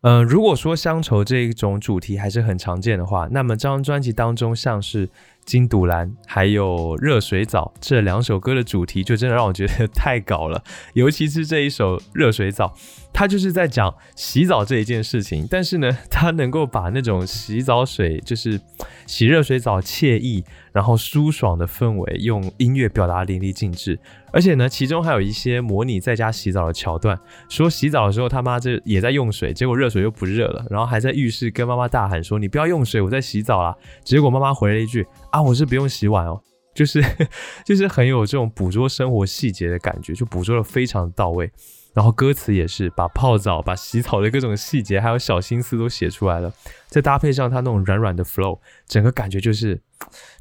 [0.01, 5.07] 嗯，如果说乡愁这一种主题还是很常见的话，那么这张专辑当中像是
[5.47, 10.63] 《金堵蓝》还有《热水澡》这两首歌的主题，就真的让我觉得太搞了。
[10.93, 12.67] 尤其是这一首《热水澡》，
[13.13, 18.61] 它就是在讲洗澡这一件事情，但是呢，它能够把那种洗澡水，就是
[19.07, 23.99] 洗热水澡惬意，然后舒爽的氛围，用音乐表达淋漓尽致。
[24.33, 36.43] 而且呢，其中还有一些模拟在家洗澡的桥段，说洗澡的时候他妈这也在用水，结果热水又不热了，然后还在浴室跟妈妈大喊说：“你不要用水，我在洗澡啦。”结果妈妈回了一句：“啊，我是不用洗碗哦。”
[36.75, 37.03] 就是
[37.65, 41.51] 就是很有这种捕捉生活细节的感觉，就捕捉的非常到位。
[41.95, 46.53] 然后歌词也是把泡澡、把洗澡的各种细节还有小心思都写出来了，
[46.89, 49.81] 再搭配上它那种软软的 flow，整个感觉就是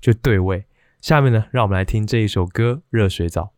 [0.01, 0.65] 就对味。
[1.01, 3.53] 下面呢，让我们来听这一首歌《热水澡》。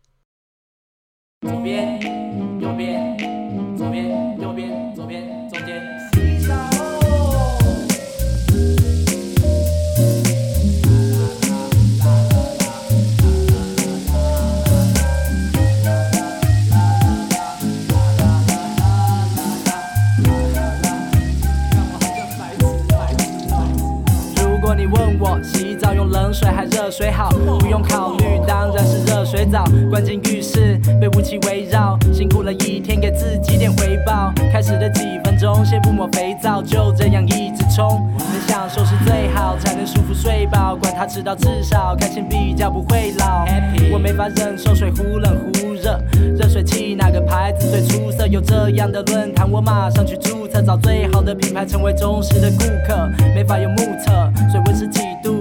[26.88, 29.66] 热水好，不用考虑，当然是热水澡。
[29.90, 34.32] 关进浴室被雾气围绕，辛苦了一天，给自己点回报。
[34.54, 38.10] 开始的几分钟，先不抹肥皂，就这样一直冲。
[38.18, 40.78] 能享受是最好，才能舒服睡饱。
[40.78, 43.46] 管他迟到，至少开心比较不会老。
[43.92, 46.00] 我没法忍受水忽冷忽热，
[46.38, 48.26] 热水器哪个牌子最出色？
[48.28, 52.96] 有这样的论坛，我马上去注册，找最好的品牌，成为忠实的顾客。
[53.36, 55.37] 没法用目测，水温是几度，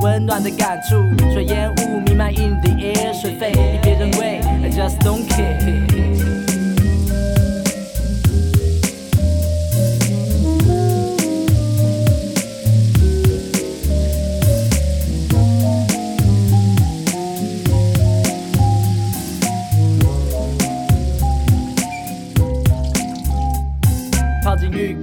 [0.00, 0.96] 温暖的感触。
[1.32, 5.35] 水烟雾弥漫 in the air，水费比别人贵，I just don't care。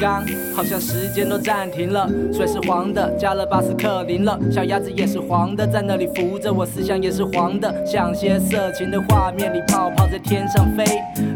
[0.04, 2.10] 进浴缸，好像时间都暂停了。
[2.34, 4.38] 水是黄的，加了巴斯克林了。
[4.52, 10.84] 小鸭子也是黄的，在那里浮着，我思想也是黄的，像些色情的画面里，泡泡在天上飞，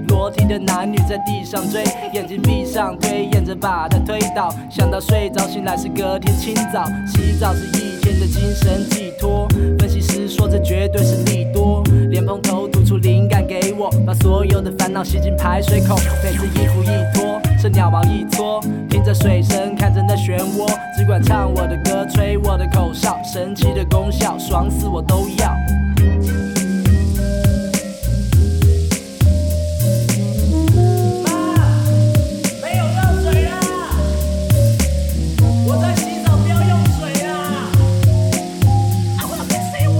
[0.09, 4.53] 裸体的男女在地上追，眼睛闭上，推演着把它推倒。
[4.69, 9.47] 想到睡着，醒来是隔天清早，洗澡是一天的精神寄托。
[9.79, 15.95] 分析师说这绝对是利多，莲蓬头吐出灵感给我，把所有的烦恼吸进排水口。
[16.23, 25.51] 每次衣服一脱，趁鸟毛一搓，听着水声，看着那漩涡，只管唱我的歌，吹我的口哨，神奇的功效，爽死我都要。
[31.23, 31.31] 妈，
[32.61, 33.51] 没有热水了，
[35.65, 37.27] 我在洗澡，不要用水啊！
[39.17, 39.97] 啊，我别催我。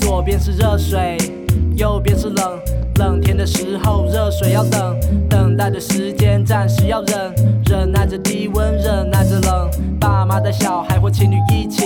[0.00, 1.16] 左边是热水，
[1.76, 2.58] 右边是冷。
[3.48, 4.94] 时候，热水要等，
[5.28, 7.34] 等待的时间暂时要忍，
[7.64, 9.70] 忍耐着低温，忍耐着冷。
[9.98, 11.82] 爸妈带小孩或情侣一起，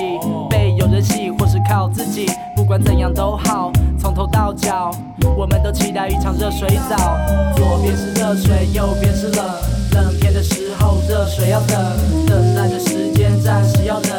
[0.51, 4.91] 被有人洗或是靠自己，不管怎样都好，从头到脚，
[5.37, 7.17] 我们都期待一场热水澡。
[7.57, 9.47] 左边是热水，右边是冷，
[9.95, 11.79] 冷天的时候，热水要等，
[12.27, 14.11] 等待的时间暂时要忍，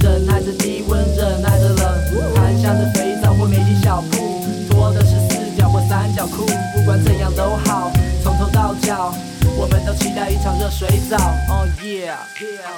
[0.00, 3.09] 忍耐着低温，忍耐着冷，含香的肥
[10.42, 11.18] 场热水澡。
[11.50, 12.72] Oh yeah, yeah,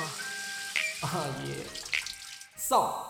[1.02, 1.64] oh yeah,
[2.56, 3.08] so.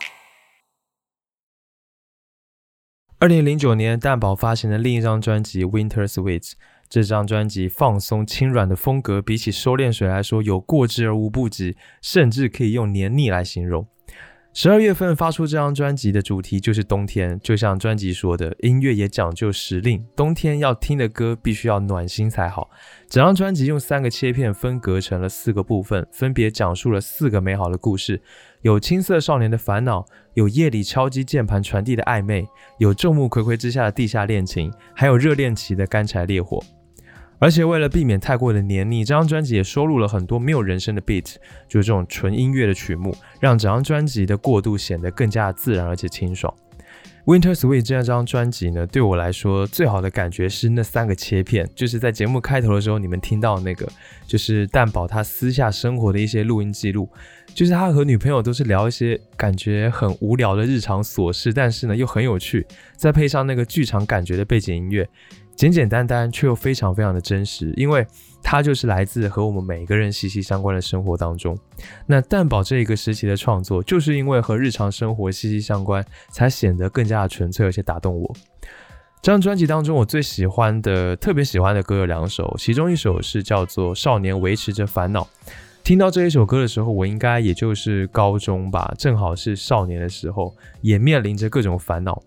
[3.18, 6.50] 二零零九年，蛋宝发行的另一张专辑《Winter Sweets》。
[6.90, 13.88] 这张专辑放松轻软的风格，比起收敛水来说，有过之而无不及，甚至可以用黏腻来形容。
[14.54, 22.70] 十二月份发出这张专辑的主题就是冬天，就像专辑说的，音乐也讲究时令，冬天要听的歌必须要暖心才好。
[23.08, 28.20] 整张专辑用三个切片分隔成了四个部分，分别讲述了四个美好的故事：
[28.60, 32.46] 有青涩少年的烦恼，有夜里敲击键盘传递的暧昧，
[32.78, 36.62] 有众目睽睽之下的地下恋情，还有热恋期的干柴烈火。
[37.42, 41.34] 而且为了避免太过的黏腻，这张专辑也收录了很多没有人声的 beat，
[41.68, 46.54] 就是这种纯音乐的曲目，让整张专辑的过渡显得更加自然而且清爽。
[47.24, 53.88] Winter Sweet 这张专辑呢，对我来说最好的感觉是那三个切片，就是在节目开头的时候你们听到那个，
[54.24, 57.08] 就是蛋宝他私下生活的一些录音记录，
[57.52, 62.64] 就是他和女朋友都是聊一些感觉很无聊的日常琐事，但是呢又很有趣，
[62.96, 65.08] 再配上那个剧场感觉的背景音乐。
[65.54, 68.06] 简简单单却又非常非常的真实，因为
[68.42, 71.56] 它就是来自和我们每个人息息相关的生活当中。
[72.06, 78.34] 那蛋宝这一个时期的创作，就是因为和日常生活息息相关，才显得更加的纯粹，而且打动我。
[79.20, 85.22] 这张专辑当中，我最喜欢的、特别喜欢的歌有两首，其中一首是叫做《少年维持着烦恼》。
[85.84, 92.20] 听到这一首歌的时候，我应该也就是高中吧，正好是少年的时候，也面临着各种烦恼。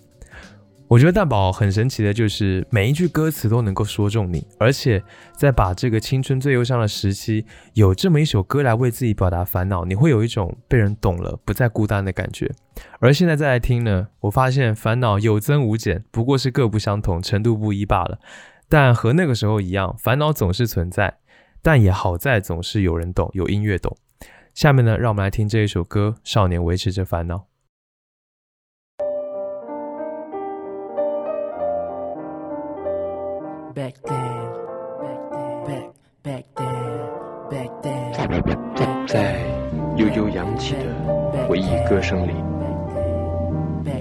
[0.87, 5.03] 我觉得蛋宝很神奇的，就是每一句歌词都能够说中你，而且
[5.35, 12.51] 在把这个青春最忧伤的时期，有这么一首歌来为自己表达烦恼，你会有一种被人懂了，不再孤单的感觉。
[12.99, 18.19] 而现在再来听呢，我发现烦恼有增无减，不过是各不相同，程度不一罢了。
[18.69, 21.17] 但和那个时候一样，烦恼总是存在，
[21.63, 23.97] 但也好在总是有人懂，有音乐懂。
[24.53, 27.35] 下面呢，让我们来听这一首歌，《少年维持着烦恼》。
[33.75, 34.15] Back then,
[35.65, 35.89] back
[36.23, 36.93] back then,
[37.49, 39.35] back then, 在
[39.97, 42.31] 悠悠扬起的回忆歌声里，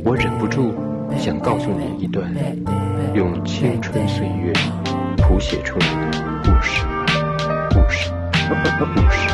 [0.05, 0.72] 我忍不住
[1.18, 2.33] 想告诉你一段
[3.14, 4.53] 用青春岁月
[5.16, 6.87] 谱写出来的故事，
[7.70, 8.12] 故事，
[8.49, 9.34] 故事，故事，故事。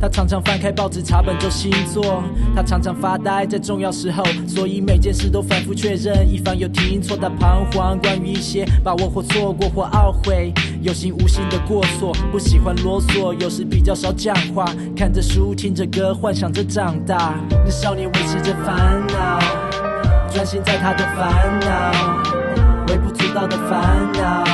[0.00, 2.22] 他常常翻开报纸查本周星座，
[2.54, 7.16] 他常常发呆在重要时候，所以每件事都反复确认，以防有听错。
[7.16, 17.34] 他彷徨关于一些把握或错过或懊悔，有心无心的过错，不喜欢啰嗦，有时比较少讲话，看着书听着歌，幻想着长大。
[17.64, 19.38] 那少年维持着烦恼，
[20.30, 24.44] 专心在他的烦恼，微不足道的烦恼。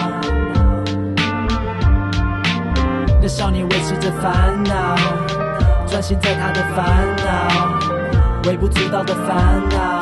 [3.22, 4.96] 那少年维持着烦恼，
[5.90, 10.00] 专心在他的烦恼，微不足道的烦恼。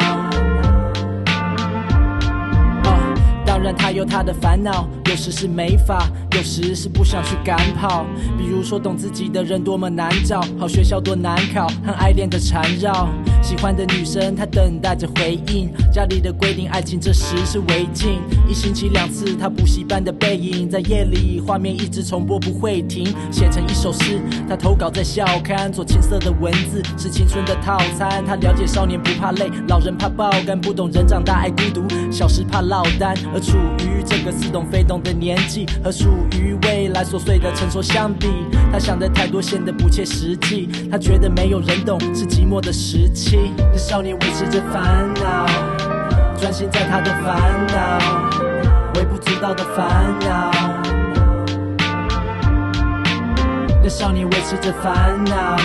[2.84, 3.14] 哦，
[3.47, 8.05] 当然他有他的烦恼，有时是没法，有时是不想去赶跑。
[8.36, 13.09] 比如说，懂自己的人多么难找，好学校多难考，和爱恋的缠绕。
[13.43, 15.70] 喜欢的女生，她等待着回应。
[15.93, 18.20] 家里的规定，爱情这时是违禁。
[18.49, 24.20] 一星期两次，她补习班的背影，在夜里画面一直重播不会停，写成一首诗。
[24.49, 28.24] 她投稿在校刊，做青涩的文字是青春的套餐。
[28.26, 31.82] 她了解少年不怕累，老人怕爆肝，不懂人长大爱孤独。
[32.11, 38.28] 小时怕落单，而处于这个似懂非懂的年纪，和属于未来琐碎的成熟相比，
[38.70, 40.68] 他想的太多显得不切实际。
[40.91, 43.28] 他觉得没有人懂是寂寞的时期。
[43.37, 45.47] 的少年维持着烦恼，
[46.39, 47.99] 专心在他的烦恼，
[48.95, 50.51] 微不足道的烦恼。
[53.83, 55.57] 那少年维持着烦恼，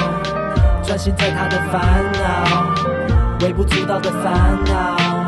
[0.84, 1.82] 专心在他的烦
[2.14, 4.34] 恼，微不足道的烦
[4.66, 5.23] 恼。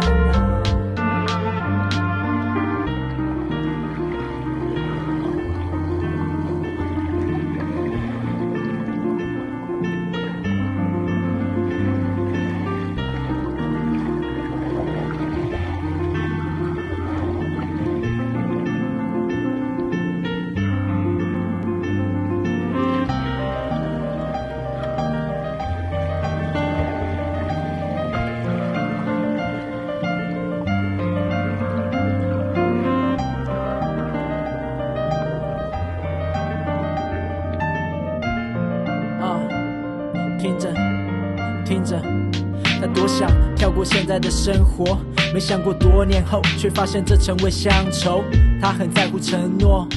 [44.05, 44.97] 在的生活，
[45.33, 48.23] 没想过多年后，却发现这成为乡愁。
[48.61, 49.87] 他很在乎承诺，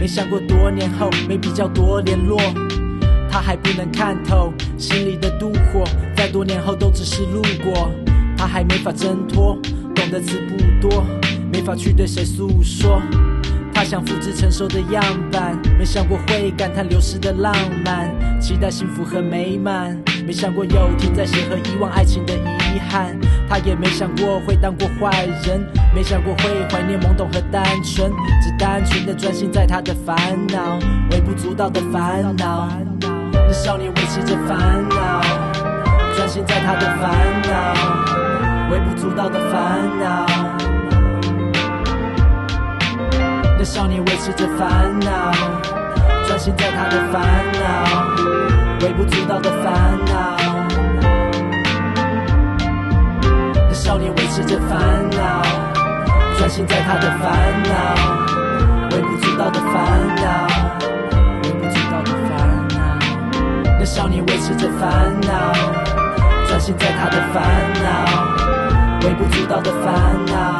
[0.00, 2.38] 没想过多年后没比较多联络。
[3.30, 5.84] 他还不能看透心里的妒火，
[6.16, 7.90] 在多年后都只是路过。
[8.36, 9.58] 他还没法挣脱，
[9.94, 11.04] 懂的词不多，
[11.52, 13.02] 没法去对谁诉说。
[13.74, 17.54] 他想复制成熟的样板，没想过会感叹流逝的浪
[17.84, 18.10] 漫，
[18.40, 19.96] 期待幸福和美满，
[20.26, 23.16] 没想过有天在写和遗忘爱情的遗憾。
[23.48, 30.16] 他也没想过会当过坏人，没想过会怀念懵懂和单纯，只单纯的专心在他的烦
[30.48, 30.78] 恼，
[31.10, 32.68] 微不足道的烦恼。
[33.32, 35.22] 那少年维持着烦恼，
[36.14, 37.10] 专心在他的烦
[37.48, 40.26] 恼，微不足道的烦恼。
[43.56, 45.32] 那少年维持着烦恼，
[46.26, 47.22] 专心在他的烦
[47.54, 47.66] 恼，
[48.82, 50.47] 微不足道的烦恼。
[53.88, 54.78] 少年维持着烦
[55.12, 55.42] 恼，
[56.36, 57.72] 专心在他的烦恼，
[58.90, 59.72] 微不足道的烦
[60.14, 60.46] 恼，
[61.42, 62.78] 微不足道的烦恼。
[63.78, 65.54] 那少年维持着烦恼，
[66.46, 67.42] 专心在他的烦
[67.82, 69.94] 恼，微不足道的烦
[70.26, 70.58] 恼。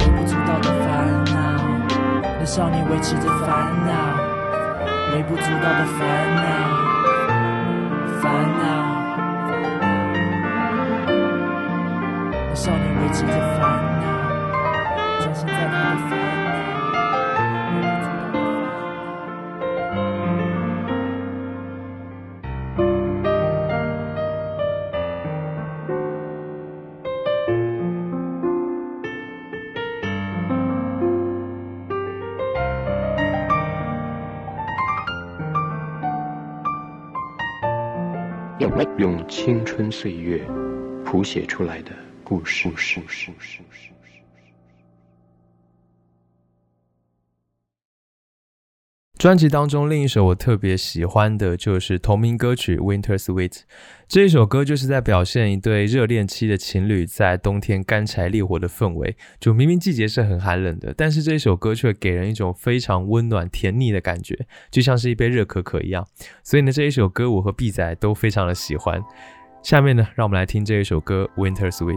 [0.00, 1.38] 微不足道的烦恼。
[2.40, 3.46] 那少年维持着烦
[3.86, 3.92] 恼，
[5.14, 6.42] 微不足道的烦恼，
[8.20, 8.83] 烦恼。
[13.00, 13.60] 维持着烦
[14.00, 14.04] 恼，
[15.20, 16.56] 专心在他的烦恼，
[17.74, 18.44] 微不足道的烦恼。
[38.96, 40.40] 用青春岁月
[41.04, 41.90] 谱写出来的
[42.24, 42.68] 故事。
[42.70, 43.30] 故事故事。
[43.30, 43.58] 故事
[49.18, 53.48] 专辑当中另一首我特别喜欢的就是同名歌曲《Winter Sweet》。
[54.06, 59.16] 这一首歌就是在表现一对热恋期的情侣在冬天干柴烈火的氛围。
[59.40, 66.06] 就明明季节是很寒冷的，但是这一首歌却给人一种非常温暖甜腻的感觉，就像是一杯热可可一样。
[66.42, 69.02] 所以呢，这一首歌我和 B 仔都非常的喜欢。
[69.64, 71.96] 下面呢，让我们来听这一首歌《Winter Sweet》。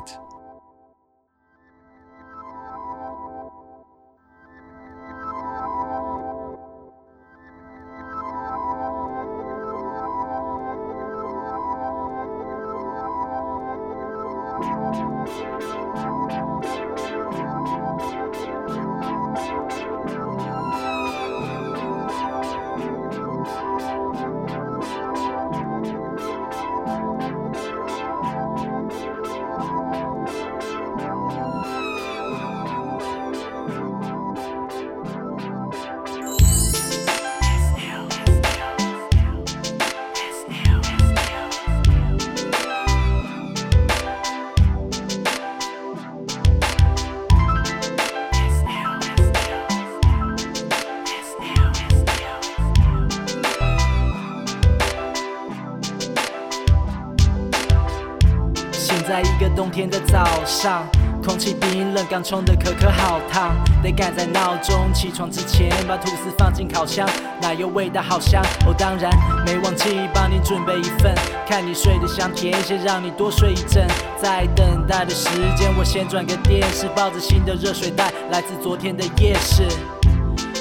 [60.47, 60.87] 上，
[61.21, 67.07] 空气冰冷，刚冲的可可好烫，得赶在闹钟起床之前把吐司放进烤箱，
[67.41, 68.41] 奶油味道好香。
[68.65, 69.11] 哦，当然
[69.45, 71.13] 没忘记帮你准备一份，
[71.45, 73.85] 看你睡得香甜，先让你多睡一阵。
[74.17, 79.67] 在等待的时间，我先转个电视，抱着新的热水袋，来自昨天的夜市。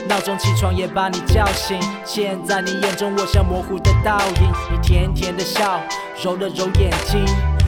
[0.08, 5.80] 闹钟起床也把你叫醒，现在你眼中我像模糊的倒影，你甜甜的笑，
[6.20, 7.24] 揉了揉眼睛。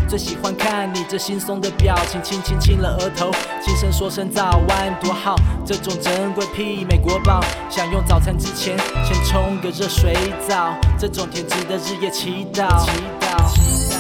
[0.09, 3.31] 最喜欢看你这惺忪的表情，轻轻亲了额头，
[3.63, 5.37] 轻声说声早安，多好。
[5.67, 10.17] 这种珍贵媲美国宝，想用早餐之前先冲个热水
[10.49, 12.87] 澡，这种甜值得日夜祈祷。
[12.87, 12.91] 祈
[13.21, 13.61] 祷祈
[13.93, 13.99] 祷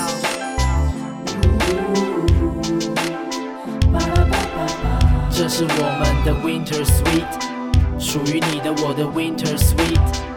[5.30, 10.27] 这是我们的 Winter Sweet，属于你的我的 Winter Sweet。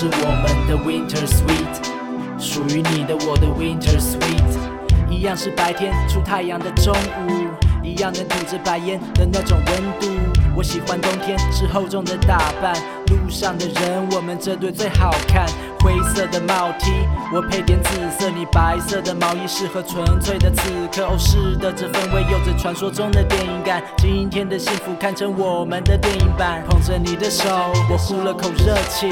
[0.00, 10.08] 是我们的 Winter Sweet，属于你的我的 Winter Sweet，一样是白天出太阳的中午，一样能吐着白烟的那种温度。
[10.56, 12.74] 我喜欢冬天是厚重的打扮，
[13.08, 15.46] 路上的人我们这对最好看。
[15.80, 16.92] 灰色的帽 T，
[17.30, 21.08] 我配点紫色，你白色的毛衣适合纯粹的此刻。
[21.08, 23.82] 哦，是的，这氛围有着传说中的电影感。
[23.98, 26.64] 今天的幸福堪称我们的电影版。
[26.66, 27.44] 捧着你的手，
[27.90, 29.08] 我呼了口热气，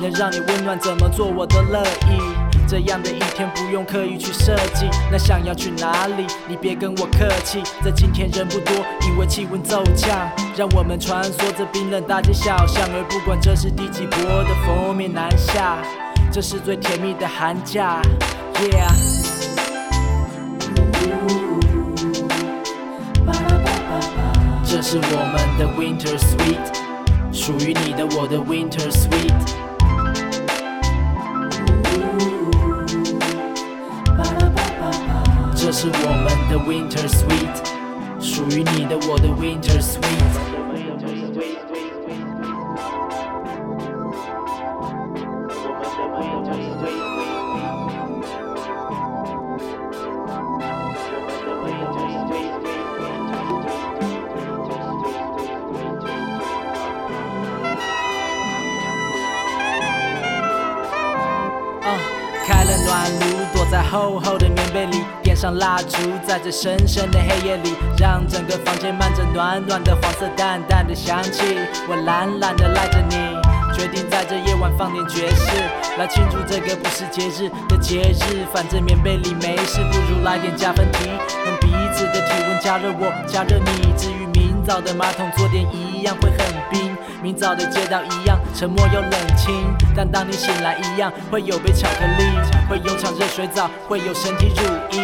[0.00, 2.20] 能让你温暖，怎么做我都乐意。
[2.68, 6.26] 这样的一天不用刻意去设计，那想要去哪里？
[6.48, 8.74] 你别跟我客气，在今天人不多，
[9.06, 15.78] 因为气温骤降，让我们穿梭在冰冷大街小巷，而不管这是第几波的封面南下，
[16.32, 18.02] 这是最甜蜜的寒假
[18.54, 18.90] ，Yeah。
[24.64, 29.65] 这是我们的 Winter Sweet，属于你的我的 Winter Sweet。
[35.78, 37.56] 是我们的 Winter Sweet，
[38.18, 40.00] 属于你的我的 Winter Sweet。
[61.82, 61.86] 啊，
[62.46, 64.45] 开了暖炉，躲在厚厚的，
[65.36, 71.58] 上蜡烛，在这深深的黑夜里，让整个房间漫着暖暖的黄色淡淡的香气。
[71.86, 73.16] 我懒懒的赖着你，
[73.76, 75.52] 决定在这夜晚放点爵士，
[75.98, 78.46] 来庆祝这个不是节日的节日。
[78.50, 81.10] 反正棉被里没事，不如来点加分题，
[81.44, 83.92] 用彼此的体温加热我，加热你。
[83.94, 86.38] 至于明早的马桶坐垫一样会很
[86.70, 86.85] 冰，
[87.26, 89.52] 明早的街道一样沉默又冷清。
[89.96, 92.22] 但当你醒来一样，会有杯巧克力，
[92.70, 94.62] 会有场热水澡，会有身体乳
[94.92, 95.00] 液，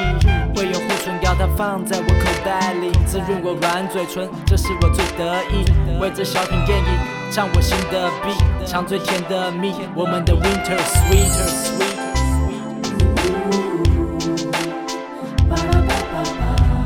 [0.54, 5.64] 会有护唇膏，它放在我口袋里，滋润我软嘴唇，这是我最得意。
[6.00, 6.84] 为这小品电影
[7.32, 11.82] 唱我新的 beat，唱最甜的蜜，我们的 Winter Sweet。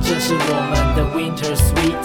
[0.00, 1.95] 这是我们的 Winter Sweet，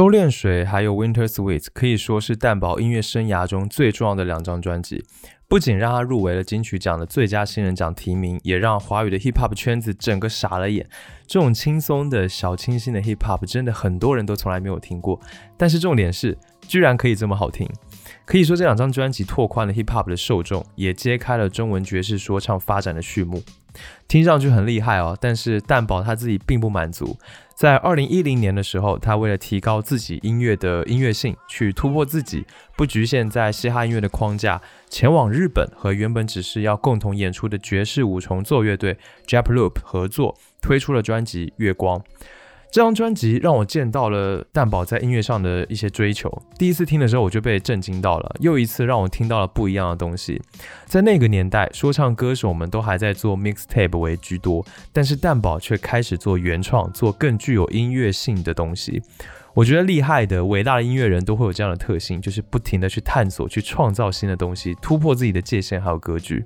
[0.00, 5.04] 收敛水还有 Winter Sweet 可以说是蛋堡音乐生涯中最重要的两张专辑，
[5.46, 10.88] 不仅让他入围了金曲奖的最佳新人奖提名，也让华语的 Hip Hop 圈子整个傻了眼。
[11.26, 15.20] 这种轻松的小清新的 Hip Hop 真的很多人都从来没有听过，
[15.58, 17.68] 但是重点是居然可以这么好听。
[18.24, 23.42] 可以说这两张专辑拓宽了 Hip Hop 的受众，也揭开了中文爵士说唱发展的序幕。
[24.08, 27.16] 听上去很厉害哦，但是蛋堡他自己并不满足。
[27.54, 32.44] 在二零一零年的时候，他为了提高自己音乐的音乐性，去突破自己，
[32.76, 38.96] 不局限在嘻哈音乐的框架，前往日本和原本只是要共同演出的爵士五重奏乐队
[39.26, 42.00] Japloop 合作，推出了专辑《月光》。
[42.72, 46.30] 这张专辑让我见到了蛋宝在音乐上的一些追求。
[46.56, 50.40] 第一次听的时候，我就被震惊到了，又一次让我听到了不一样的东西。
[50.86, 59.02] 在那个年代，说唱歌手们都还在做 mixtape 为居多，但是蛋宝却开始做原创，做更具有音乐性的东西。
[59.52, 66.44] 我觉得厉害的、伟大的音乐人都会有这样的特性，就是不停的去探索、去创造新的东西，突破自己的界限还有格局。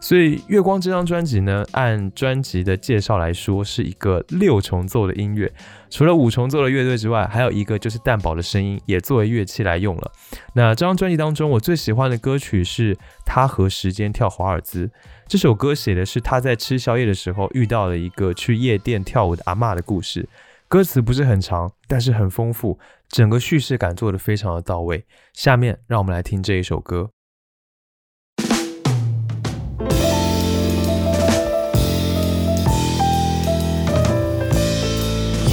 [0.00, 5.52] 所以《月光》这张专辑呢，按专辑的介绍来说，是一个六重奏的音乐。
[5.90, 10.12] 除了五重奏的乐队之外，还有一个就是蛋堡的声音也作为乐器来用了。
[10.54, 12.96] 那这张专辑当中，我最喜欢的歌曲是
[13.26, 14.90] 他和时间跳华尔兹。
[15.26, 20.28] 这首歌写的是他在吃宵夜的时候遇到了一个去夜店跳舞的阿嬷的故事。
[20.68, 22.78] 歌词不是很长，但是很丰富，
[23.08, 25.04] 整个叙事感做得非常的到位。
[25.32, 27.10] 下面让我们来听这一首歌。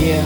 [0.06, 0.22] Yeah.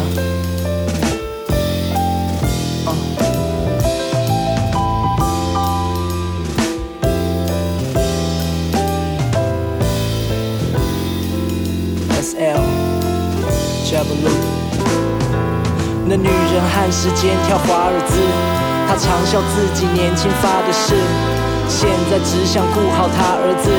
[12.12, 12.60] S L
[13.86, 14.36] Jabaloo
[16.06, 18.20] 那女人和时间跳华尔兹，
[18.86, 20.94] 她常笑自己年轻发的誓，
[21.70, 23.72] 现在只想顾好她儿子。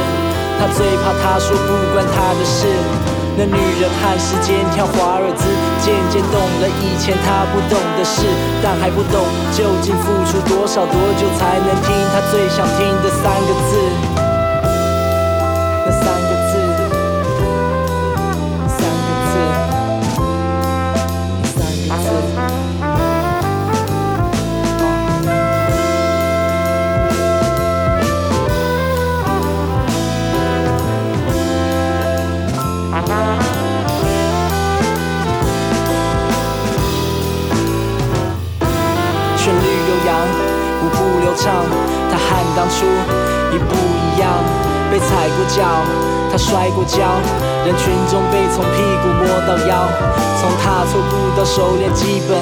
[0.59, 3.20] 她最怕他说不关她的事。
[3.41, 5.49] 那女人和时间跳华尔兹，
[5.81, 8.21] 渐渐懂了以前她不懂的事，
[8.63, 9.25] 但还不懂
[9.57, 13.81] 究竟付出多少多久才能听她最想听的三个字。
[15.87, 16.30] 那三个字，三
[41.41, 41.65] 唱，
[42.13, 42.85] 他和当初
[43.53, 44.29] 一不一样，
[44.91, 45.65] 被踩过脚，
[46.31, 47.01] 他摔过跤，
[47.65, 49.89] 人群中被从屁股摸到腰，
[50.37, 52.37] 从踏错步到熟练基本，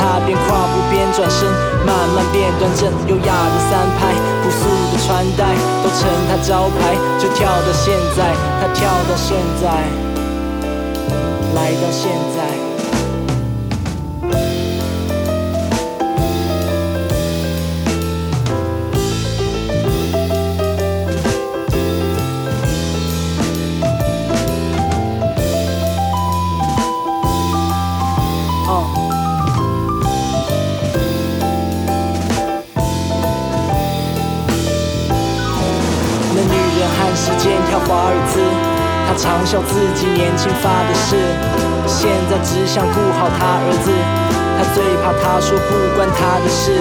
[0.00, 1.44] 他边跨步边转身，
[1.84, 5.52] 慢慢变端正，优雅的三拍，朴素的穿戴
[5.84, 9.68] 都成他招牌，就跳到现在，他跳到现在，
[11.54, 12.67] 来到现在。
[37.88, 38.36] 华尔兹，
[39.08, 41.16] 他常笑自己年轻发的誓，
[41.88, 43.88] 现在只想顾好他儿子。
[44.60, 46.76] 他最怕他说不关他的事。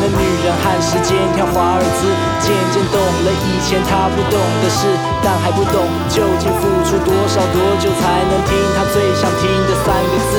[0.00, 2.08] 那女人和时间跳华尔兹，
[2.40, 4.88] 渐渐懂了以前她不懂的事，
[5.20, 10.32] 但还不懂究竟付出多少多久才能听她最想听的三个字。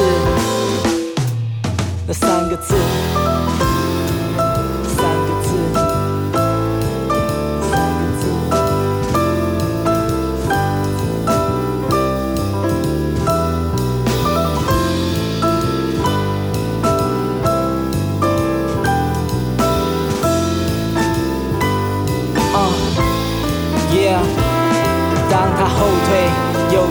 [2.07, 2.73] 那三个字，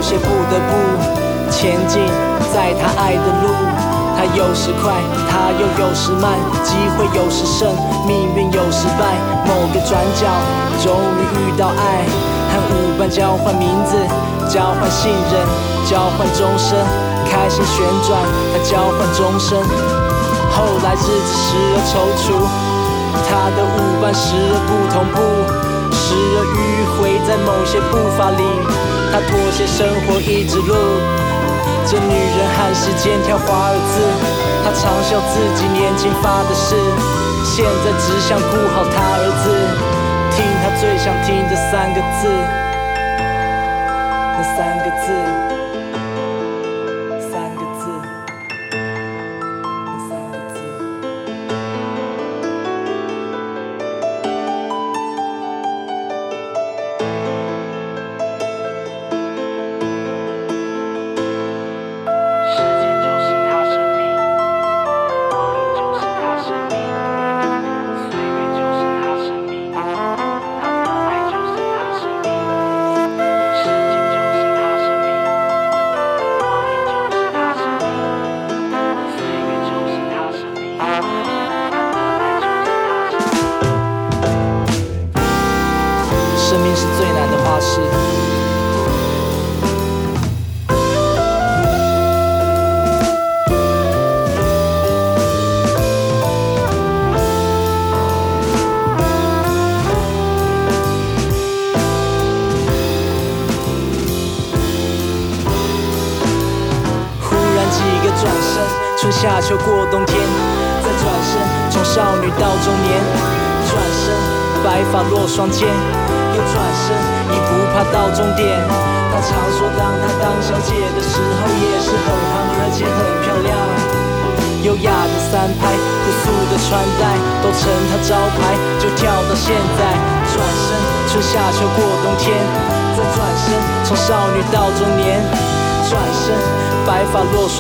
[0.09, 2.01] 些不得不前进，
[2.49, 3.53] 在他爱的路。
[4.17, 4.91] 他有时快，
[5.29, 6.33] 他又有时慢，
[6.65, 7.69] 机会有时胜，
[8.07, 9.05] 命运有时败。
[9.45, 10.25] 某个转角，
[10.83, 12.09] 终于遇到爱，
[12.49, 14.01] 和舞伴交换名字，
[14.49, 15.45] 交换信任，
[15.85, 16.79] 交换终身，
[17.29, 19.61] 开心旋转，他交换终身。
[20.57, 22.33] 后来日子时而踌躇，
[23.29, 25.21] 他的舞伴时而不同步，
[25.93, 26.57] 时而迂
[26.97, 28.43] 回在某些步伐里，
[29.13, 30.75] 他妥协生活一直路。
[31.87, 34.05] 这女人喊时间跳华尔兹，
[34.63, 36.77] 她嘲笑自己年轻发的誓，
[37.45, 39.49] 现在只想顾好她儿子，
[40.37, 42.29] 听她最想听的三个字，
[44.37, 45.17] 那三个字，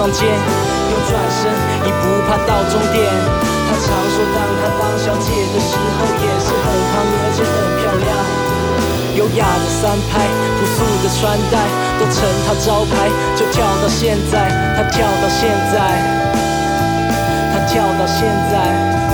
[0.08, 1.52] 发落双肩，又转身，
[1.84, 3.04] 已不怕到终点。
[3.68, 8.08] 她常说，当她当小姐的时候，也是很胖，而且很漂亮。
[9.16, 10.24] 优雅的三拍，
[10.56, 11.60] 朴素的穿戴，
[12.00, 15.76] 都成她招牌，就跳到现在，她跳到现在。
[17.50, 19.07] 他跳到现在，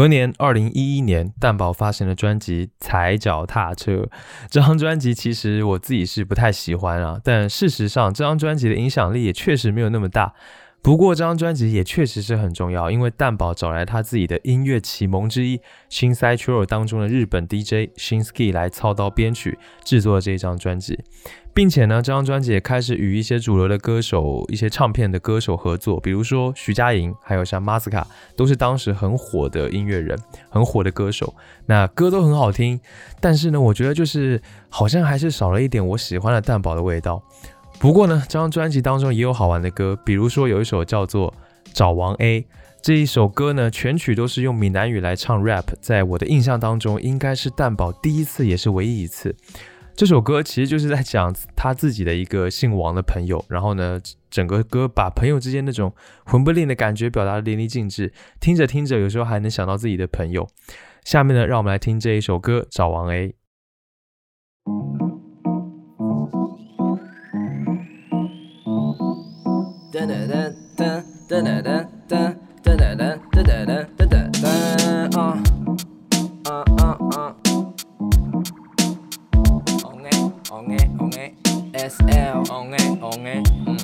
[0.00, 3.92] 隔年，二零一一年，蛋宝发行了专辑《踩脚踏车》。
[4.48, 10.32] 这张专辑其实我自己是不太喜欢啊，但事实上这张专辑的影响力也确实没有那么大。
[10.82, 15.58] 不过这张专辑也确实是很重要，因为蛋宝找来他自己的音乐启蒙之一
[15.90, 20.98] 《新 s i c h u r 当中的日本 DJ Shinsky 来操刀编曲制作了这张专辑，
[21.52, 28.04] 并且呢，这张专辑也开始与一些主流的歌手、一些唱片的歌手合作，比如说徐佳莹，还有像 Masca，
[28.34, 30.18] 都是当时很火的音乐人，
[30.48, 31.34] 很火的歌手。
[31.66, 32.80] 那歌都很好听，
[33.20, 37.22] 但是呢，我觉得就是好像还是少了一点我喜欢的蛋宝的味道。
[37.80, 41.32] 不过呢，这张专辑当中也有好玩的歌，比如说有一首叫做
[41.72, 42.42] 《找王 A》
[42.82, 49.34] 这一首歌呢，全曲都是用闽南语来唱 rap，在我的印象当中，应该是蛋宝第一次，也是唯一一次。
[49.94, 53.98] 这首歌其实就是在讲他自己的一个姓王的朋友，然后呢，
[54.30, 55.90] 整个歌把朋友之间那种
[56.26, 60.46] 魂不吝的感觉表达的淋漓尽致，听着听着，有时候还能想到自己的朋友。
[61.02, 63.28] 下面呢，让我们来听这一首歌《找王 A》。
[71.30, 71.70] 噔噔噔
[72.08, 75.38] 噔噔噔噔噔噔噔噔噔噔啊
[76.42, 77.14] 啊啊啊
[79.84, 80.10] ！On A
[80.50, 81.32] On A On A
[81.74, 83.76] S L On A On A 嗯。
[83.76, 83.79] 啊！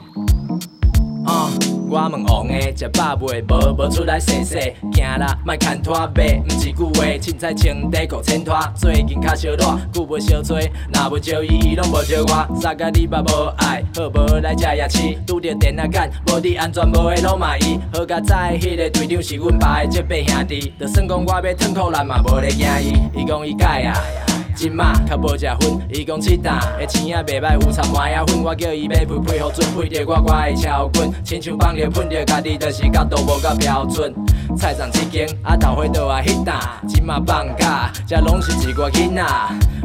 [1.89, 3.41] 我问王的，食饱未？
[3.43, 4.59] 无无出来洗洗，
[4.93, 8.59] 行啦，莫牵拖马，毋是句话，凊彩穿短裤穿拖。
[8.75, 10.65] 最近较烧热，久无相找，若
[10.95, 12.61] 要招伊，伊拢无招我。
[12.61, 17.79] 三甲你嘛无爱，好无来食夜市，拄着电啊干，无你安全无的拢嘛伊。
[17.93, 23.21] 好甲在迄个队长是阮爸的这辈兄弟，就算讲我要脱裤咱嘛无咧惊伊。
[23.21, 24.26] 伊讲伊改啊。
[24.57, 34.15] 即马较无食薰，伊讲七担的钱仔袂歹，有掺麻仔粉，我叫伊买配配互准，配着我我的超滚，亲像放着喷着家己，就是角度无够标准。
[34.57, 39.23] 菜场即间，啊头花倒啊迄搭，即马放假，遮拢是一个囡仔。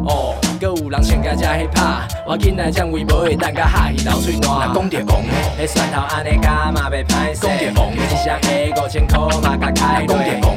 [0.07, 4.73] 哦，搁有人穿甲遮迄拍，我囡仔将位无会等甲下去流喙烂。
[4.73, 5.21] 讲着戆，
[5.59, 7.41] 迄蒜头安尼加嘛袂歹势。
[7.41, 10.15] 讲着戆，一箱下五千箍嘛甲开落。
[10.15, 10.55] 讲着戆，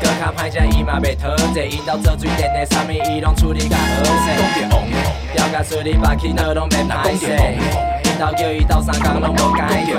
[0.00, 4.26] 搁较歹食伊嘛袂讨济，因兜做水电的，啥物伊拢处理你甲好势。
[4.60, 4.84] 讲着戆，
[5.34, 7.24] 调甲水里拔去脑拢袂歹势。
[8.04, 9.96] 因兜叫伊斗三工拢无解过。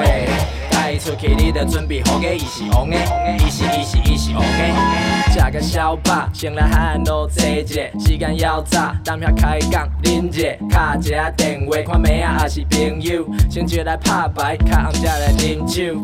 [0.77, 2.95] 带伊出去，你着准备好个，伊是王的，
[3.39, 5.31] 伊是伊是伊是王的。
[5.31, 15.99] 食个小饱，先来喊路坐一下，时间要早，当遐开讲啉者，敲一下电话，看妹仔也是朋友，先招来拍牌，较暗才来啉酒。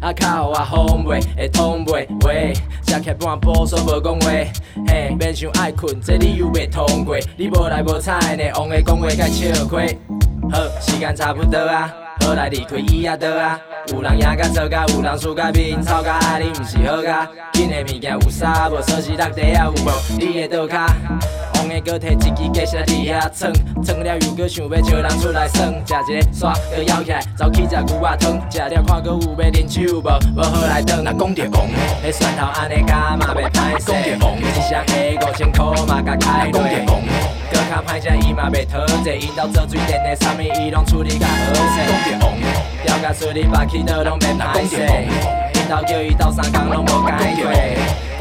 [0.00, 2.32] 啊，较互我好袂会通袂话，
[2.82, 4.30] 食起半晡煞无讲话，
[4.88, 9.96] 嘿，免想爱困，这理由袂通过，你无来无采呢，王的讲话甲笑亏。
[10.50, 11.92] 好，时间差不多啊，
[12.26, 13.56] 好来离开伊啊倒啊。
[13.86, 17.28] 有人赢甲做甲，有人输甲面臭甲，啊你毋是好甲。
[17.52, 18.82] 紧的物件有啥无？
[18.82, 19.92] 锁匙落地啊有无？
[20.18, 20.88] 你的倒骹。
[21.76, 23.52] 王的搁摕一支计时伫遐装，
[23.84, 30.08] 装了又搁想要招人出来耍，食一个煞搁摇起来，走去食牛肉汤，食了看搁有要啉酒无？
[30.36, 31.04] 无好来转。
[31.04, 31.68] 若讲着王，
[32.02, 33.92] 迄蒜头安尼加嘛袂歹势。
[33.92, 36.62] 讲着王，一箱下五千箍嘛甲开落。
[36.62, 37.02] 讲着王，
[37.50, 41.60] 搁较歹食伊嘛袂讨济，因兜做水电的，啥物伊拢处理甲好势。
[41.86, 42.34] 讲着王，
[42.84, 44.76] 调甲水里拔去倒拢袂歹势。
[45.54, 47.76] 因兜叫伊斗三工拢无解决。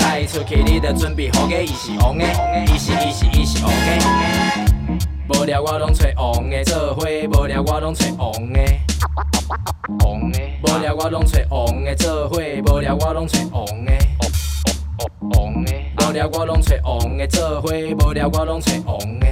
[0.06, 2.24] 带伊出去，你着准备好个，伊是王的，
[2.68, 3.90] 伊是伊是伊是王的。
[5.28, 8.60] 无聊我拢找王的做伙，无聊我拢找王的。
[10.06, 13.92] 王的，无聊我拢找王的做伙，无聊我拢找王的。
[15.34, 19.26] 王的，无聊我拢找王的做伙，无聊我拢找王的。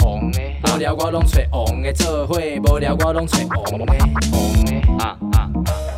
[0.00, 3.86] 红的，无聊我拢找红的做伙，无聊我拢找王的。
[3.86, 5.97] 王的，啊啊。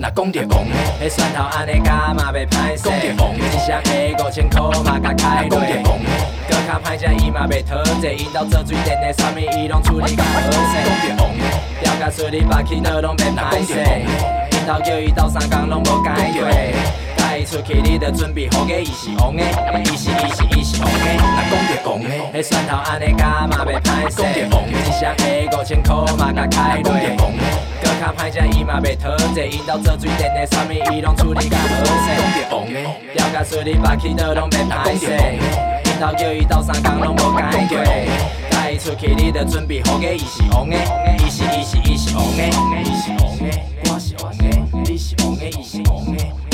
[0.00, 0.64] 若讲着王，
[0.98, 2.84] 迄蒜头安尼加嘛袂歹势。
[2.84, 5.60] 讲着王，一箱下五千箍嘛甲开落。
[5.60, 6.00] 讲着王，
[6.48, 10.56] 搁较歹食伊嘛袂讨债，因兜做水电的，啥物伊拢处理甲好势。
[10.88, 11.30] 讲着王，
[11.82, 13.74] 调甲水里拔去倒拢袂歹势。
[14.52, 16.40] 因兜叫伊斗三工拢无解决。
[17.40, 20.98] 带伊出去，你着准备好个，伊是王的，伊是伊是伊是王的。
[21.16, 24.16] 若讲着王的，迄蒜头安尼加嘛袂歹势。
[24.16, 25.24] 讲着王，一箱下
[25.58, 26.92] 五千箍嘛甲开落。
[26.92, 27.32] 讲着王，
[27.80, 32.12] 搁较歹食伊嘛袂讨济，因兜做水电的，啥物伊拢处理甲好势。
[32.20, 32.78] 讲着王的，
[33.14, 35.06] 调甲水里拔去倒拢袂歹势。
[35.86, 37.78] 因兜叫伊斗三工拢无解过。
[38.50, 40.76] 带伊出去，你着准备好个，伊是王的，
[41.18, 42.44] 伊是伊是伊是王的，
[42.84, 43.48] 伊是王的，
[43.84, 44.44] 我是王的，
[44.84, 46.49] 你是王的，伊是王的。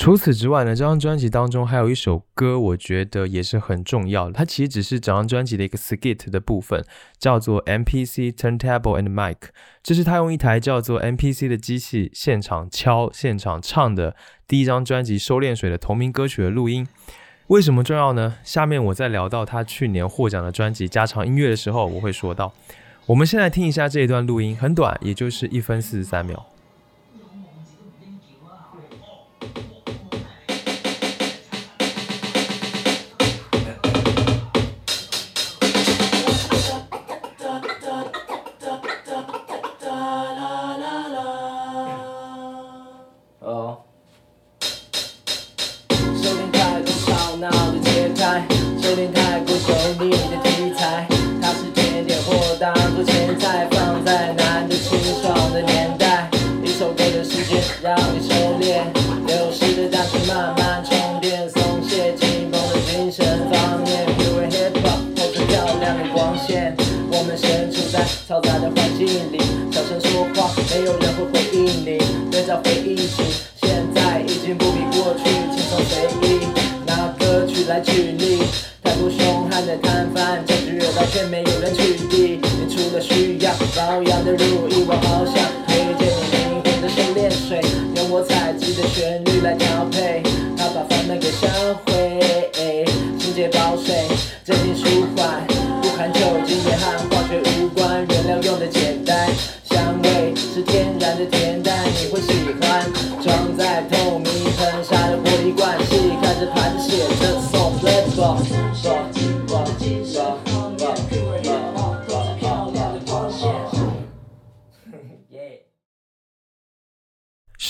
[0.00, 4.32] 除此之外呢，这张专辑当中还有一首歌，我觉得也是很重要的。
[4.32, 6.82] 它其实只是整张专辑的一个 skit 的部分，
[7.18, 9.36] 叫做 MPC Turntable and Mic。
[9.82, 14.16] 这是他用一台叫做 MPC 的机器现场敲、现场唱的
[14.48, 16.88] 第一张专辑《收敛水》的同名歌曲的录音。
[17.48, 18.36] 为什么重要呢？
[18.42, 22.54] 下面我在聊到他去年获奖的专辑《加长音乐》的时候，我会说到。
[23.04, 26.46] 我们先来听一下这一段录音，很短，也就是一分四十三秒。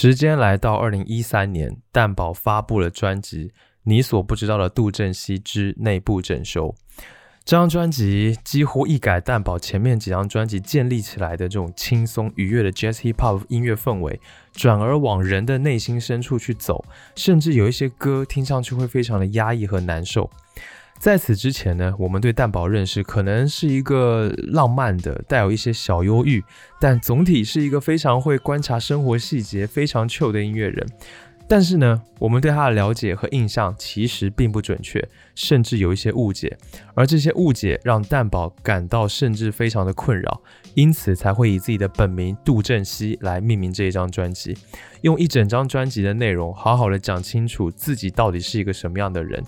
[0.03, 3.49] 时间来到二零一三年，蛋宝发布了专辑
[3.83, 6.69] 《你所不知道的杜振熙之内部整修》。
[7.45, 14.19] 这张专辑几乎一改蛋宝前面几张专辑建立起来的这种轻松愉悦的 Jazz Hip Hop 音乐氛围，
[14.55, 16.83] 转而往人的内心深处去走，
[17.15, 20.31] 甚至有一些歌听上去会非常的压抑和难受。
[21.01, 26.45] 在此之前呢，我们对蛋宝认识可能是一个浪漫的，带有一些小忧郁，
[26.79, 30.87] 但总体是一个非常会观察生活细节、非常 chill 的音乐人。
[31.49, 35.03] 但是呢，我们对他的了解和印象其实并不准确，
[35.35, 36.57] 甚至有一些误解。
[36.95, 40.43] 而这些误解让蛋宝感到甚至非常的困扰，
[40.75, 44.55] 因此才会以自己的本名杜振熙来命名这一张专辑，
[45.01, 49.43] 用一整张专辑的内容好好的讲清楚自己到底是一个什么样的人。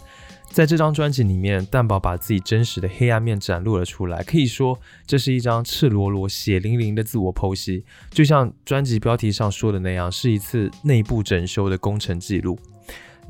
[0.52, 4.22] 在这张专辑里面，蛋宝把自己真实的黑暗面展露了出来。
[4.22, 12.58] 可以说，这是一张赤裸裸、血淋淋的自我剖析，就像专辑标题上说的那样，是一次内部整修的工程记录。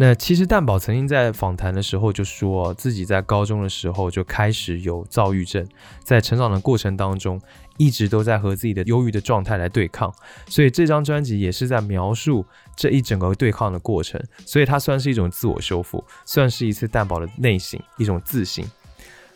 [0.05, 5.65] 那其实蛋宝曾经在访谈的时候就说，自己在高中的时候就开始有躁郁症，
[6.03, 7.41] 在成长的过程当中，
[7.77, 10.13] 一直都在和自己的忧郁的状态来对抗。
[10.49, 12.45] 所以这张专辑也是在描述
[12.75, 18.65] 这一整个对抗的过程，所以它算是一种自我修复，算是一次蛋宝的内省，一种自省。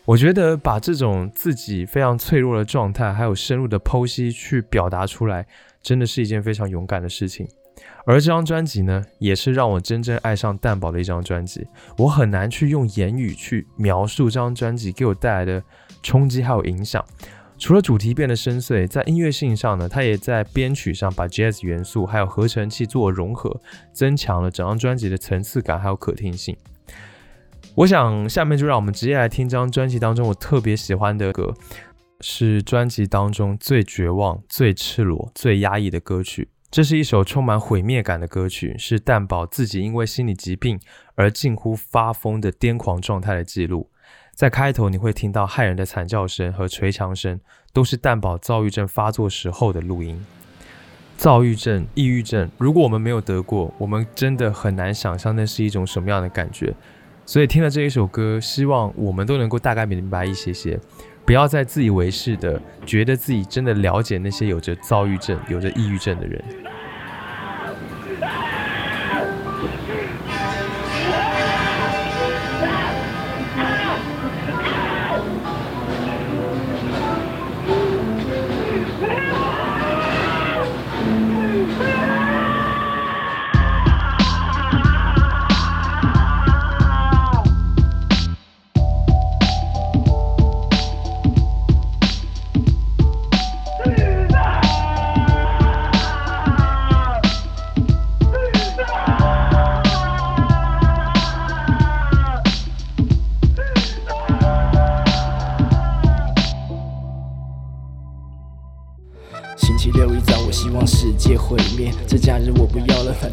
[0.04, 5.46] 我觉得把这种自己非常脆弱的状态，还有深入的剖析去表达出来，
[5.80, 7.46] 真的是一件非常勇敢的事情。
[8.04, 11.66] 而这张专辑呢，也是让我真正爱上蛋宝的一张专辑。
[11.98, 15.62] 我很难去用言语去描述这张专辑给我带来的
[16.02, 17.04] 冲击还有影响。
[17.58, 23.60] 除了主题变得深邃，在音乐性上呢，它也在编曲上把 jazz 元素还有合成器做融合，
[23.92, 26.56] 增强了整张专辑的层次感还有可听性。
[27.74, 31.54] 我想下面就让我们直接来听这张专辑当中我特别喜欢的歌，
[32.20, 36.48] 是专辑当中最绝望、最赤裸、最压抑的歌曲。
[36.70, 40.78] 这是一首充满毁灭感的歌曲，是蛋宝自己因为心理疾病
[41.14, 43.88] 而近乎发疯的癫狂状态的记录。
[44.34, 47.40] 在开头你会听到骇人的惨叫声和捶墙声，
[47.72, 50.26] 都是蛋宝躁郁症发作时候的录音。
[51.16, 56.74] 躁郁症、抑郁症，如果我们没有得过，我们真的很难想象那是一种什么样的感觉。
[57.24, 60.78] 所以听了这一首歌，希望我们都能够大概明白一些些。
[61.26, 66.42] 不要再自以为是的觉得自己真的了解那些有着躁郁症、有着抑郁症的人。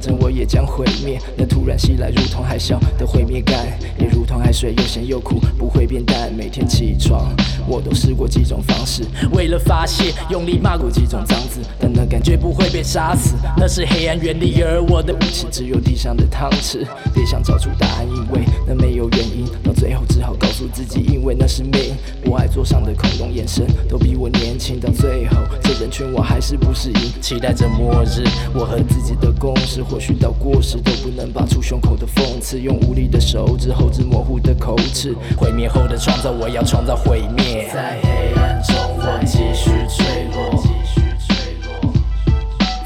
[0.03, 1.17] 要了，反正我也将毁灭。
[1.37, 3.65] 那突然袭来，如同海啸的毁灭感，
[3.97, 6.29] 也如同海水，又咸又苦，不会变淡。
[6.33, 7.33] 每天起床，
[7.65, 13.35] 我都试过几种方式，为了发泄，用力骂过几种脏字，但那感觉不会被杀死。
[13.55, 16.85] 那是黑暗原理，而我的武器只有地上的汤匙。
[17.13, 19.45] 别想找出答案，因为那没有原因。
[19.63, 21.95] 到最后只好告诉自己，因为那是命。
[22.25, 24.77] 我爱桌上的空洞眼神，都比我年轻。
[24.77, 28.27] 到最后，这人群我还是不适应，期待着末日。
[28.53, 35.15] 我和自己的共识，或许到过时都不能拔出胸口的讽刺，用无力的手指猴子模糊的口齿。
[35.37, 37.69] 毁灭后的创造，我要创造毁灭。
[37.73, 40.63] 在黑暗中，我继续坠落。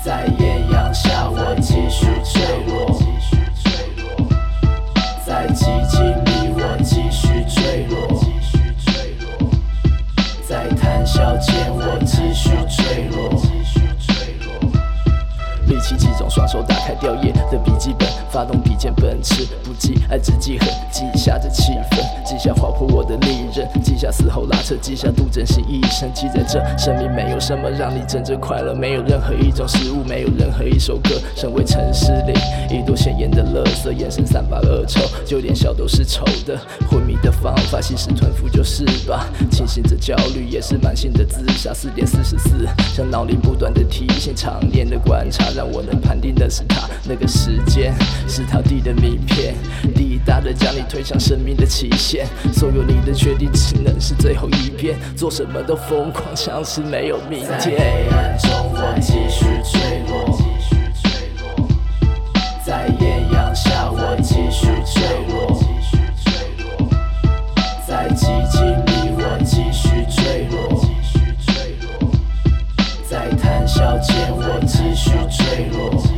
[0.04, 2.77] 在艳阳下，我继续坠落。
[18.38, 36.56] 发动笔尖奔驰，不记爱只记恨，记下这气氛，记下划破我的利刃，记下死后拉扯，记下杜真心一生，记在这生命没有什么让你真正快乐，没有任何一种食物，没有任何一首歌，身为城市里一朵鲜艳的垃圾，眼神散发恶臭，就连笑都是丑的，
[36.88, 47.96] 昏迷的方法吸食吞服就是吧，清醒着焦虑也是满心的自杀，四点四十四，像脑里不断的提醒，常年的观察让我能判定的是他那个时间
[48.28, 49.56] 是他递的名片，
[49.96, 52.28] 滴答的将你推向生命的极限。
[52.54, 57.72] 所有你的决定只能是最后一遍，做什么都疯狂，像是没有明天在。
[57.72, 61.10] 黑暗中，我继续坠落；继续坠
[61.40, 61.68] 落
[62.66, 66.32] 在艳阳下，我继续坠落；继续坠
[66.64, 66.90] 落
[67.88, 70.56] 在寂静里，我继续坠落；
[73.10, 76.17] 在谈笑间，我继续坠落；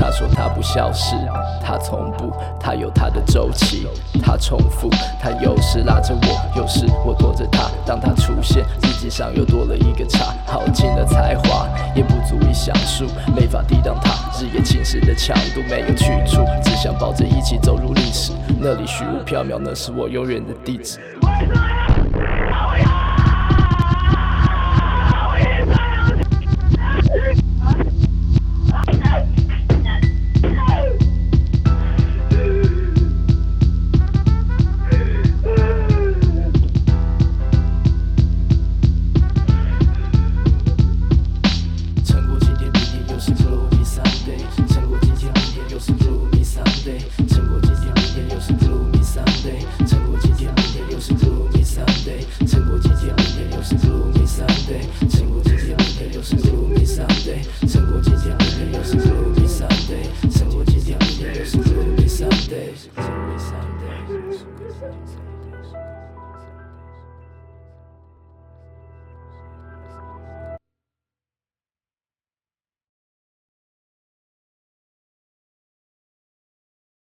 [0.00, 1.14] 他说他不消失，
[1.62, 3.86] 他从不，他有他的周期，
[4.22, 4.88] 他重复，
[5.20, 7.70] 他有时拉着我，有时我躲着他。
[7.84, 10.34] 当他出现，日记上又多了一个叉。
[10.46, 13.04] 耗尽了才华，也不足以详述，
[13.36, 14.10] 没法抵挡他
[14.40, 18.32] 日夜侵蚀的强度，没有去处，只想抱着一起走入历史。
[18.58, 20.98] 那里虚无缥缈，那是我永远的地址。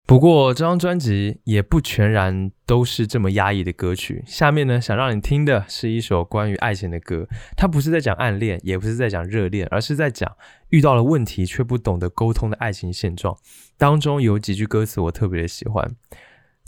[0.07, 4.23] 不过这张专辑也不全然都是这么压抑的歌曲。
[4.25, 7.27] 下面呢，想让你听的是一首关于爱情的歌，
[7.57, 10.37] 它不是在讲暗恋，也不是在讲热恋，而是在讲
[10.69, 13.37] 遇到了问题却不懂得沟通的爱情现状。
[13.75, 15.93] 当中有几句歌词我特别的喜欢：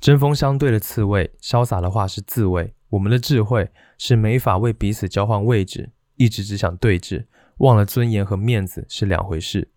[0.01, 2.73] 针锋相对的刺猬，潇洒的话是自卫。
[2.89, 7.27] 我们的智慧是没法为彼此交换位置，一直只想对峙，
[7.59, 9.69] 忘了尊严和面子是两回事。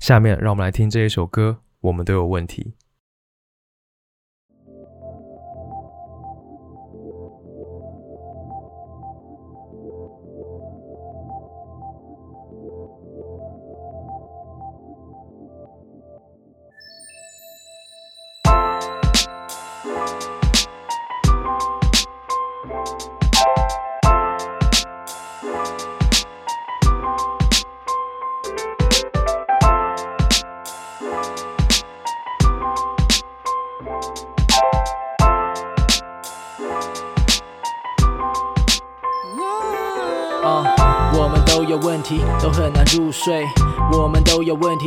[0.00, 1.58] 下面让我们来听这一首歌。
[1.82, 2.72] 我们都有问题。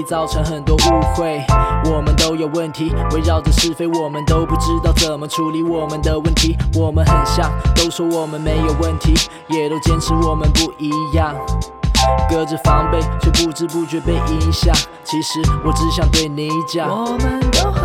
[0.06, 1.44] 造成很多误会。
[1.86, 6.56] 我们都有问题，围绕着是非，我们都不知道怎么处理我们的问题。
[6.76, 9.14] 我们很像，都说我们没有问题，
[9.48, 11.36] 也都坚持我们不一样。
[12.30, 14.73] 隔着防备，却不知不觉被影响。
[15.03, 17.85] 其实我只想对你讲，我们都很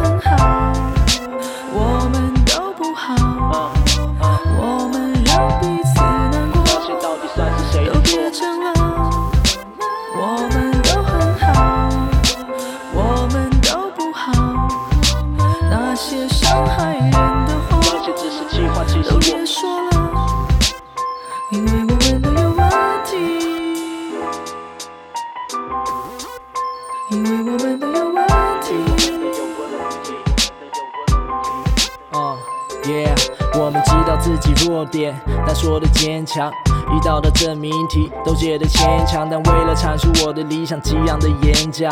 [34.91, 36.51] 点，但说的坚强。
[36.93, 41.89] 遇到的证明题都觉得牵强，但为了阐述我的理想，激昂的演讲，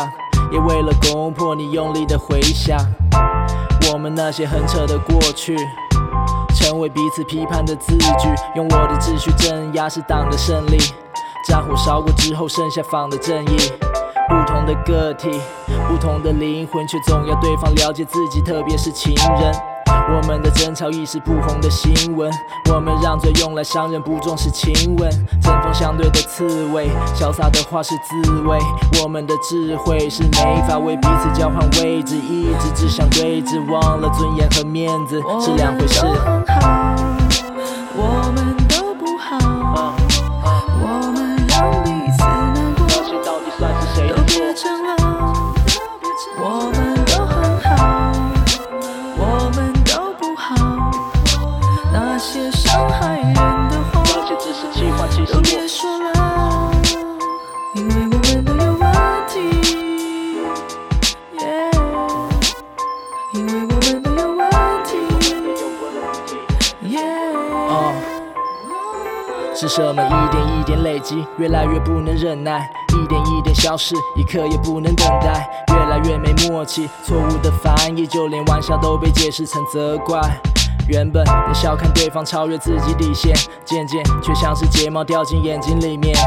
[0.51, 2.77] 也为了攻破你用力的回响。
[3.91, 5.55] 我们那些很扯的过去，
[6.53, 10.77] 成为彼此批判的字句，用我的秩序镇压是党的胜利。
[11.47, 13.57] 战火烧过之后，剩下仿的正义。
[14.27, 15.41] 不同的个体，
[15.87, 19.78] 不同的灵魂，却总要对方了解自己，特别是情人。
[20.11, 22.31] 我们的争吵已是不红的新闻，
[22.73, 25.09] 我们让嘴用来伤人，不重视亲吻。
[25.41, 28.57] 针锋相对的刺猬，潇洒的话是滋味。
[29.01, 37.08] 我们的智慧是没法为彼此交换位置，一直只想对峙，忘了尊严和面子是两回事。
[69.59, 70.01] 是什么？
[70.01, 80.21] 一点一点累积，越来越不能忍耐，一点一点消失，一刻也不能等待，越来越没默契，错误的翻译，就连玩笑都被解释成责怪。
[80.89, 83.31] 原本能笑看对方超越自己底线，
[83.63, 86.17] 渐渐却像是睫毛掉进眼睛里面。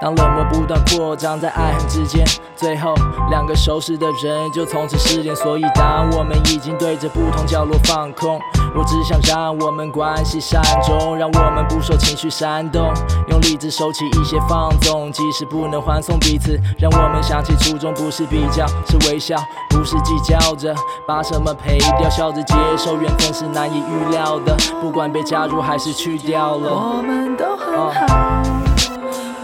[0.00, 2.24] 当冷漠不断扩张在爱恨之间，
[2.54, 2.94] 最后
[3.30, 5.34] 两个熟识的人就从此失联。
[5.34, 8.40] 所以当我们已经对着不同角落放空，
[8.76, 12.92] 我只想让我们关系善终，让我们不受情绪煽动，
[13.28, 19.36] 用理智收起一些放纵，即使不能欢送彼此，让我们想起初衷不是比较，是微笑，
[19.70, 20.72] 不是计较着
[21.08, 26.70] 把什么赔掉，笑着接受缘分是难以预料的，不管被加入还是去掉了。
[26.70, 28.42] 我们都很好，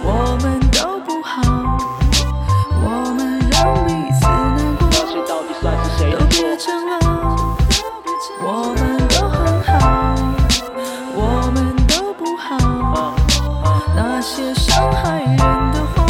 [0.03, 1.43] 我们都不好，
[2.85, 6.57] 我们让彼此难过，那些到底算是谁的都别？
[6.57, 6.99] 争了。
[8.40, 9.73] 我们都很好，
[11.15, 13.15] 我们都不好，
[13.97, 15.36] 那些伤害人
[15.73, 16.07] 的话，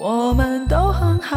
[0.00, 1.36] 我们都很好，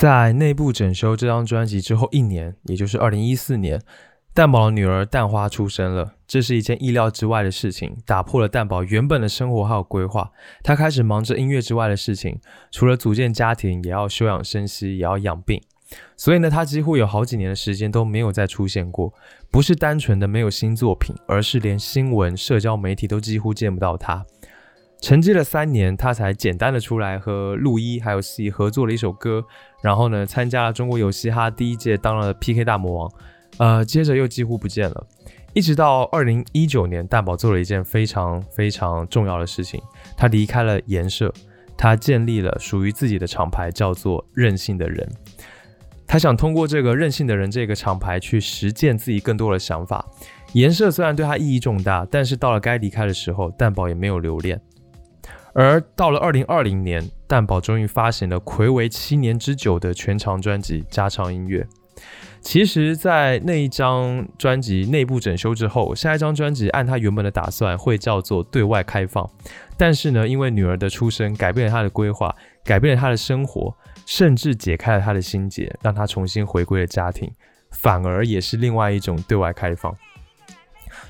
[0.00, 3.78] 在内部整修这张专辑之后一年，也就是二零一四年，
[4.32, 6.14] 蛋宝的女儿蛋花出生了。
[6.26, 10.30] 这是一件意料之外的事情，打破了蛋宝原本的生活还有规划。
[10.62, 12.40] 他开始忙着音乐之外的事情，
[12.70, 15.60] 除了组建家庭，也要休养生息，也要养病。
[16.16, 19.12] 所以呢，他几乎有好几年的时间都没有再出现过。
[19.50, 24.24] 不是单纯的没有新作品，而是连新闻、社交媒体都几乎见不到他。
[25.00, 29.44] 沉寂了三年，他才简单的出来和陆一还有 C 合作了一首歌，
[29.82, 33.12] 然后呢，参加了中国有嘻哈第一届，当了 PK 大魔王，
[33.56, 35.06] 呃，接着又几乎不见了。
[35.52, 39.80] 一直到二零一九年，蛋宝做了一件非常非常重要的事情，
[40.16, 41.32] 他离开了颜社，
[41.76, 45.08] 他建立了属于自己的厂牌，叫做任性的人。
[46.06, 50.04] 他想通过这个任性的人这个厂牌去实践自己更多的想法。
[50.52, 54.60] 颜社虽然对他意义重大，但是到了该离开的时候，蛋宝也没有留恋。
[55.52, 61.62] 而到了二零二零年，蛋宝终于发行了暌违七年之久的全长专辑《加长音乐》。
[62.40, 69.28] 其实，在那一张专辑内部整修之后，下一张专辑按他原本的打算会叫做对外开放，
[69.76, 77.30] 但是呢，因为女儿的出生改变了他的规划，改变了他的生活，甚至解开了他的心结，让他重新回归了家庭，
[77.72, 79.94] 反而也是另外一种对外开放。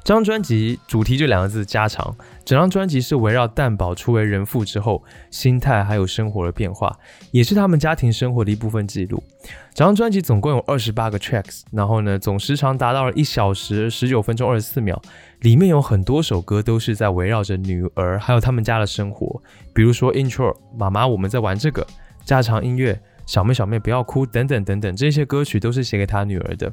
[0.03, 2.17] 这张专辑主题就两个字：加长。
[2.51, 6.99] 整张专辑是围绕蛋宝初为人父之后心态还有生活的变化，
[7.31, 9.23] 也是他们家庭生活的一部分记录。
[9.73, 15.01] 整张专辑总共有二十八个 tracks，然后呢，总时长达到了一小时十九分钟二十四秒。
[15.43, 19.41] 里面有很多首歌都是在围绕着女儿还有他们家的生活，
[19.73, 21.87] 比如说 intro，妈妈我们在玩这个，
[22.25, 26.73] 家常音乐，小妹小妹不要哭等等等等，这些歌曲都是写给他女儿的。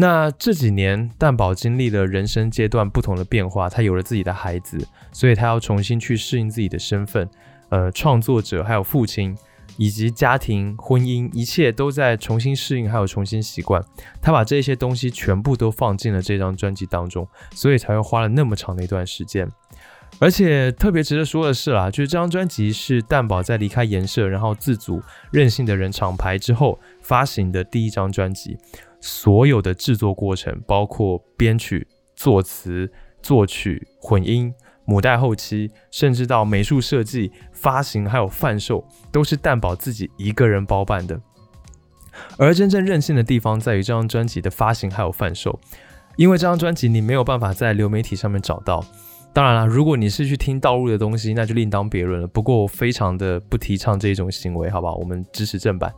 [0.00, 4.78] 那这几年，蛋宝经历了人生阶段不同的变化，他有了自己的孩子，
[5.10, 7.28] 所以他要重新去适应自己的身份，
[7.70, 9.36] 呃，创作者，还有父亲，
[9.76, 13.82] 以及家庭、婚姻，一切都在重新适应，还有重新习惯。
[14.22, 19.50] 他把这些东西全部都放进了这张专辑当中，所以才会花了那么长的一段时间。
[20.20, 25.02] 而且特别值得说的是啦，就是这张专辑是蛋宝在离开颜社，然后自组
[25.32, 28.56] 任性的人厂牌之后发行的第一张专辑。
[29.00, 32.90] 所有的制作过程，包括编曲、作词、
[33.22, 34.52] 作曲、混音、
[34.84, 41.20] 母带后期，甚至到美术设计、发行还有贩售，都是蛋宝自己一个人包办的。
[42.36, 45.58] 而真正任性的地方在于这张专辑的发行还有贩售，
[46.16, 48.84] 因为这张专辑你没有办法在流媒体上面找到。
[49.32, 52.26] 当然了，如果你是去听道路的东西，那就另当别论了。
[52.26, 54.92] 不过我非常的不提倡这种行为，好吧？
[54.94, 55.94] 我们支持正版。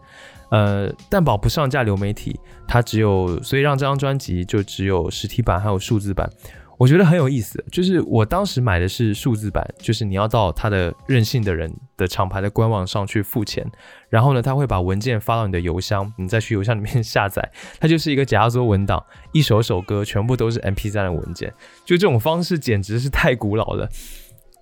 [0.50, 6.28] 呃，蛋宝不上架流媒体，它只有，所以让这张专辑就只有实体版还有数字版。
[6.76, 7.62] 我觉得很有意思。
[7.70, 13.70] 就是我当时买的是数字版，就是你要到他的任性的人的厂牌的官网上去付钱，
[14.08, 17.46] 然后呢，他会把文件发到你的邮箱，你再去邮箱里面 下载，
[17.78, 21.52] 它就是一个夹缩文档，一首首歌全部都是 MP3 的文件。
[21.84, 23.86] 就这种方式简直是太古老了。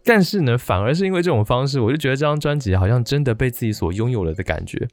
[0.04, 4.88] 但是呢，反而是因为这种方式，我就觉得这张专辑好像真的被自己所拥有了的感觉。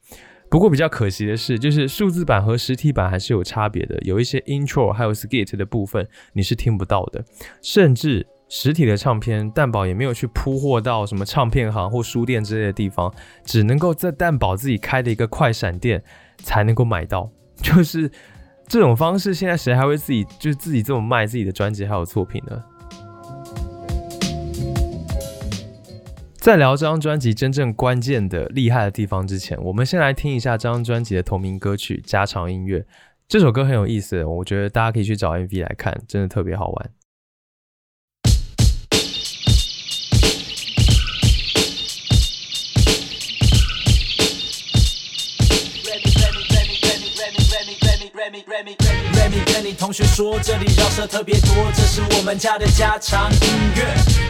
[0.56, 7.22] 不过比较可惜的是，就是数字版和实体版还是有差别的，有一些 intro 还有 skit 的部分你是听不到的，
[7.61, 13.14] 甚至实体的唱片蛋宝也没有去铺货到什么唱片行或书店之类的地方，
[13.44, 16.02] 只能够在蛋宝自己开的一个快闪店
[16.38, 17.30] 才能够买到。
[17.57, 18.10] 就是
[18.65, 22.64] 这种方式，现在谁还会自己就是自己这么卖自己的专辑还有作品呢？
[26.46, 32.86] 在聊这张专辑真正关键的厉害的地方之前，我们先来听一下这张专辑的同名歌曲加长音乐。
[33.28, 36.92] 这首歌很有意思，我觉得大家可以去找 MV 来看，真的特别好玩。
[49.36, 53.40] 你跟你同学说，这里饶舌特别多，这是我们家的家常音
[53.76, 53.84] 乐，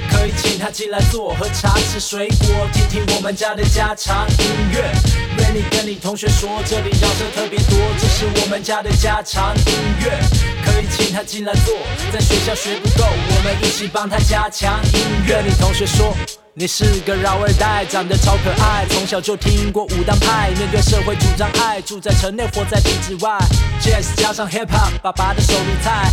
[0.10, 4.92] 可以请他进来坐，喝茶吃水果，听听我们家的家常音乐。
[5.38, 10.20] Remy 跟你同学说，这里饶舌特别多，这是我们家的家常音乐，
[10.66, 11.76] 可以请他进来坐，
[12.12, 15.44] 在学校学不够，我们一起帮他加强音乐。
[15.46, 16.16] 你同学说。
[16.58, 23.38] 你是个饶二代，长得超可爱，从小就听过武当派，面对社会主张爱，住在城内，活在体制外。
[23.82, 26.10] Jazz 加上 Hip Hop，爸爸的手里菜。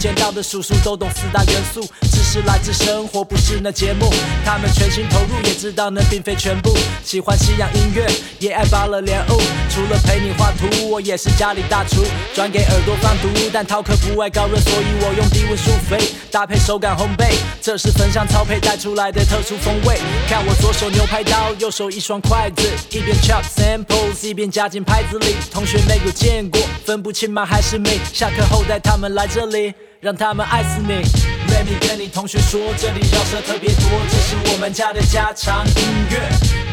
[0.00, 4.10] 见到的叔叔都懂四大元素，知识来自生活，不是那节目。
[4.46, 6.74] 他们全心投入，也知道那并非全部。
[7.04, 9.38] 喜欢西洋音乐，也爱芭乐莲雾。
[9.68, 12.02] 除了陪你画图，我也是家里大厨，
[12.34, 13.28] 转给耳朵放毒。
[13.52, 15.98] 但饕客不爱高热，所以我用低温疏肥，
[16.30, 17.34] 搭配手感烘焙。
[17.60, 20.00] 这是焚香操配带出来的特殊风味。
[20.26, 25.36] 看我左手牛排刀，右手一双筷子，一边 chop samples，一边夹进拍子里。
[25.52, 28.00] 同学没有见过，分不清吗还是美？
[28.14, 29.74] 下课后带他们来这里。
[30.00, 31.04] 让他们爱死你。
[31.52, 35.74] Remy 跟你同学说，这里饶舌特别多，这是我们家的家常音
[36.10, 36.18] 乐，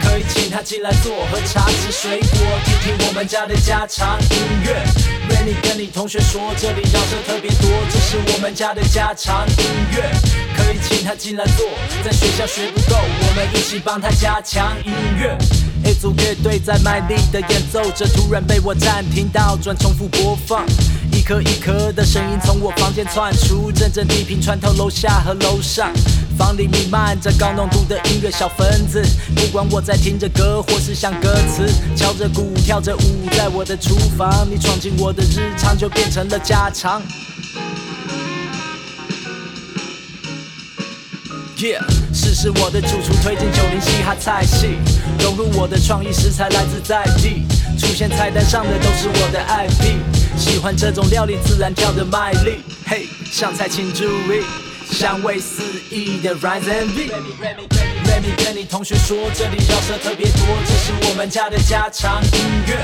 [0.02, 4.82] 可以请他进来坐，喝茶吃水果，听听我们家的家常音乐。
[5.28, 10.10] Remy 跟你同学说，这里饶舌特别多，这是我们家的家常音乐，
[10.56, 11.68] 可以请他进来坐，
[12.06, 15.38] 在学校学不够，我们一起帮他加强音乐。
[15.84, 20.66] A 组乐队在卖力的演奏着，突然被我暂停倒转重复播放。
[21.28, 25.91] 一颗一颗的声音从我房间窜出，阵阵地频穿透楼下和楼上。
[26.38, 29.04] 房里弥漫着高浓度的音乐小分子，
[29.36, 37.02] 不管我在听着歌或是想歌词，敲着鼓跳着舞，在我的厨房，你闯进我的日常就变成了家常。
[41.57, 41.81] Yeah，
[42.13, 44.77] 试试我的主厨推荐九零嘻哈菜系，
[45.23, 47.47] 融入我的创意食材来自在地，
[47.79, 49.97] 出现菜单上的都是我的 IP，
[50.38, 52.59] 喜欢这种料理自然跳的卖力。
[52.85, 54.43] 嘿，上菜请注意，
[54.91, 57.11] 香味四溢的 Rise and B。
[58.05, 62.77] Remy 跟你同学说，这里饶舌特别多，这是我们家的家常音乐，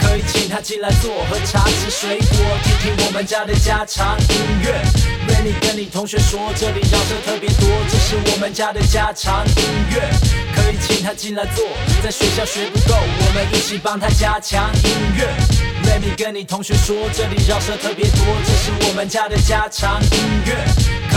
[0.00, 4.80] 可以请他进来坐，喝茶吃水果，听听我们家的家常音乐。
[5.28, 10.08] Remy 跟你同学说，这里饶舌特别多，这是我们家的家常音乐，
[10.54, 11.64] 可以请他进来坐，
[12.02, 15.34] 在学校学不够，我们一起帮他加强音乐。
[15.82, 20.54] Remy 跟你同学说，这里饶舌特别多，这是我们家的家常音乐，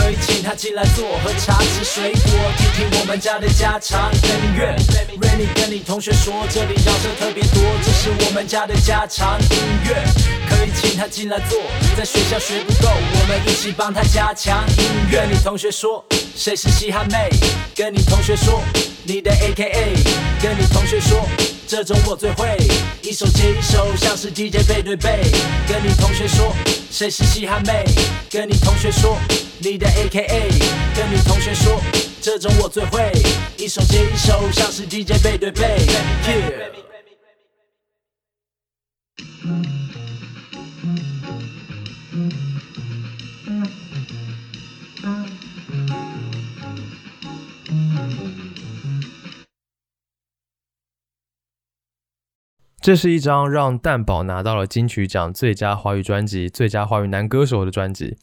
[0.00, 4.74] 可以请他进来坐，喝茶吃水果，听听我们家的家常音乐。
[5.20, 10.02] Remy 跟你同学说，这里饶舌特别多，这是我们家的家常音乐，
[10.48, 11.60] 可以请他进来坐，
[11.98, 15.26] 在学校学不够，我们一起帮他加强音乐。
[15.30, 16.02] 你同学说，
[16.34, 17.28] 谁是嘻哈妹？
[17.76, 18.62] 跟你同学说，
[19.04, 19.94] 你的 AKA。
[20.42, 21.28] 跟你同学说，
[21.68, 22.56] 这种我最会，
[23.02, 25.22] 一手接一手，像是 DJ 背对背。
[25.66, 26.54] 跟你同学说，
[26.90, 27.84] 谁是嘻哈妹？
[28.30, 29.18] 跟你同学说，
[29.58, 30.50] 你的 AKA。
[30.94, 31.80] 跟你同学说，
[32.20, 33.10] 这种我最会，
[33.56, 35.78] 一手接一手，像是 DJ 背对背。
[42.26, 42.49] Yeah
[52.82, 58.16] 这是一张让蛋宝拿到了金曲奖最佳华语专辑、最佳华语男歌手的专辑。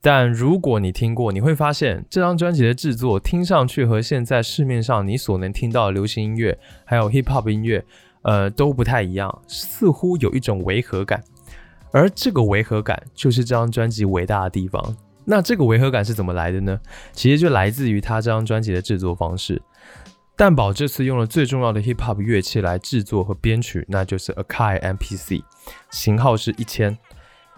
[0.00, 7.84] 但如果你听过，你会发现这张专辑的制作听上去和现在市面上你所能听到的流行音乐还有 hip hop 音乐，
[8.22, 11.20] 呃，都不太一样，似乎有一种违和感。
[11.90, 14.96] 而这个违和感就是这张专辑伟大的地方。
[15.24, 16.78] 那这个违和感是怎么来的呢？
[17.12, 19.60] 其实就来自于他这张专辑的制作方式。
[20.36, 25.44] 蛋宝这次用了最重要的 hip hop 乐器来制作和编曲，那就是 Akai MPC，
[25.92, 26.98] 型号是一千。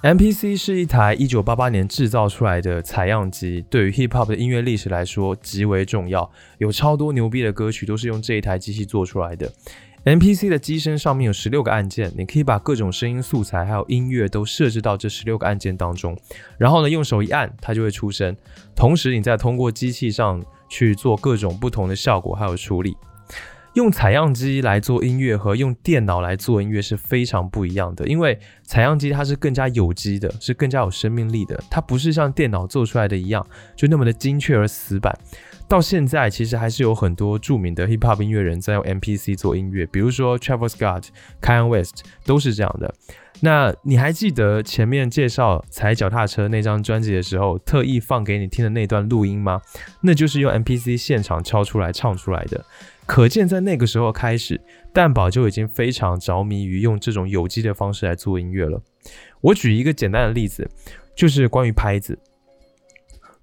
[0.03, 9.51] MPC 是一台1988年制造出来的采样机，对于 hip hop 的音乐历史来说极为重要，有超多牛逼的歌曲都是用这一台机器做出来的。
[10.05, 16.17] MPC 的机身上面有十六个按键，你可以把各种声音素材还有音乐都设置到这十六个按键当中，
[16.59, 18.37] 然后呢用手一按，它就会出声，
[18.77, 22.97] 同时你再通过机器上去做各种不同的效果还有处理。
[23.75, 35.15] 用采样机来做音乐和用电脑来做音乐是非常不一样的，因为采样机它是更加有机的，是更加有生命力的，它不是像电脑做出来的一样就那么的精确而死板。
[35.69, 41.09] 到现在其实还是有很多著名的 hip hop 音乐人在用 MPC 做音乐，比如说 Travis Scott、
[41.43, 42.95] Kanye West 都是这样的。
[43.41, 49.61] 那你还记得前面介绍踩脚踏车那张专辑的时候，特意放给你听的那段录音吗？
[50.01, 52.65] 那就是用 MPC 现场敲出来唱出来的。
[53.05, 54.61] 可见，在那个时候开始，
[54.93, 58.81] 蛋宝就已经非常着迷于用这种有机的方式来做音乐了。
[59.41, 60.69] 我举一个简单的例子，
[61.15, 62.19] 就是关于拍子。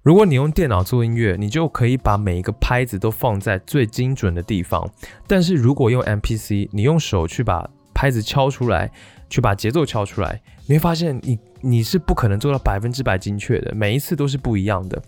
[0.04, 4.86] 如果你用电脑做音乐，你就可以把每一个拍子都放在最精准的地方。
[5.26, 8.92] 但是如果用 MPC，你用手去把拍子敲出来，
[9.30, 15.02] 去把节奏敲出来，你会发现你你是不可能做到百分之百精确的，每一次都是不一样的。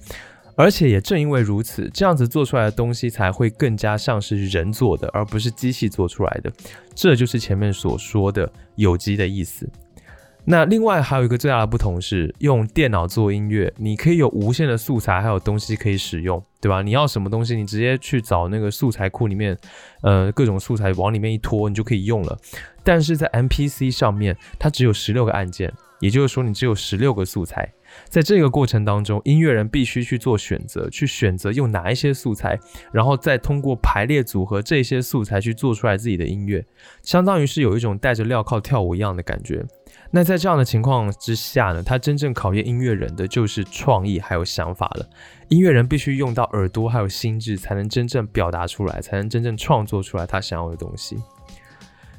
[0.57, 6.51] 而且也正因为如此，这样子做出来的东西才会更加像是人做的，而不是机器做出来的。
[6.95, 9.69] 这就是前面所说的有机的意思。
[10.49, 16.83] 那另外还有一个最大的不同是，用电脑做音乐，你可以有无限的素材，还有东西可以使用，对吧？
[16.83, 19.59] 你要什么东西，你直接去找那个素材库里面，
[20.03, 22.39] 呃，各种素材往里面一拖，你就可以用了。
[22.85, 27.73] 但是在 MPC 上面，它只有十六个按键，也就是说，你只有十六个素材。
[28.09, 32.59] 在这个过程当中，音乐人必须去做选择，去选择用哪一些素材，
[32.93, 36.65] 然后再通过排列组合这些素材去做出来自己的音乐，
[37.03, 39.65] 相当于是有一种带着镣铐跳舞一样的感觉。
[40.17, 45.07] 那在这样的情况之下呢，他真正考验音乐人的就是创意还有想法了。
[45.51, 51.19] 音乐人必须用到耳朵还有心智，才能真正表达出来，才能真正创作出来他想要的东西。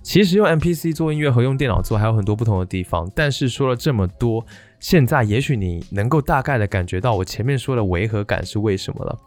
[0.04, 4.46] 其实用 MPC 做音乐和用电脑做还有很多不同的地方，但是说了这么多。
[4.80, 9.20] 现在也许你能够大概的感觉到我前面说的违和感是为什么了。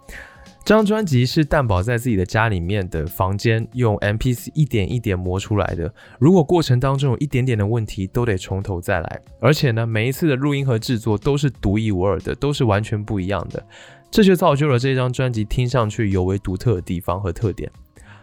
[0.63, 5.93] 这张专辑是蛋宝在自己的家里面的房间用 MPC 一点一点磨出来的。
[6.21, 9.21] 如果过程当中有一点点的问题，都得从头再来。
[9.41, 13.67] 而且呢，每一次的录音和制作都是独一无二的，都是完全不一样的。
[14.11, 17.69] 这就造就了这张专辑听上去尤为独特的地方和特点。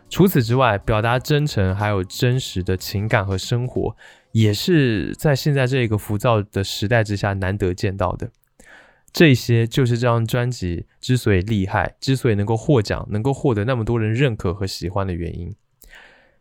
[0.09, 3.95] 除此之外，表达真诚还有真实的情感和生活。
[4.33, 8.29] 也是在现在这个浮躁的时代之下难得见到的，
[9.17, 15.55] 这些就是这张专辑之所以厉害，之所以能够获奖，能够获得那么多人认可和喜欢的原因。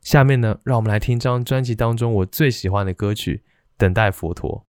[0.02, 3.36] 下面呢，让我们来听这张专辑当中我最喜欢的歌曲
[3.78, 4.66] 《等待佛陀》。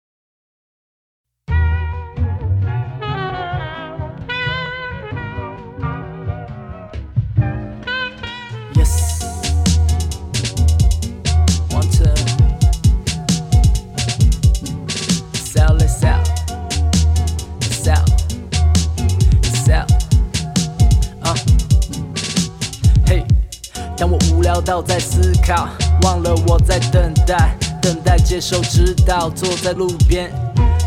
[24.45, 25.71] 聊到在思考，
[26.03, 30.31] 忘了我在等待，等待接受指导，坐在路边。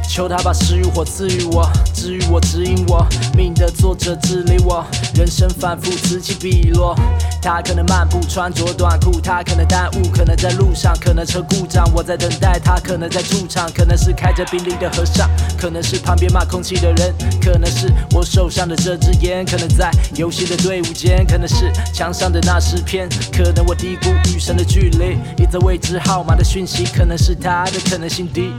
[0.08, 3.06] 求他把食欲火赐予我，治愈我，指引我。
[3.36, 6.96] 命的作者治理我，人生反复此起彼落。
[7.42, 11.86] 他可能漫步穿着短裤，他可能耽误，可能在路上，可能车故障。
[11.94, 28.52] 我在等待他，可能在驻场，可能是开着宾利的和尚，可能是旁边骂空气的人，可能是我手上的这支烟，可能在游戏的队伍间，可能是墙上的那诗篇，可能我低估与神的距离，一则未知号码的讯息，可能是他的可能性低。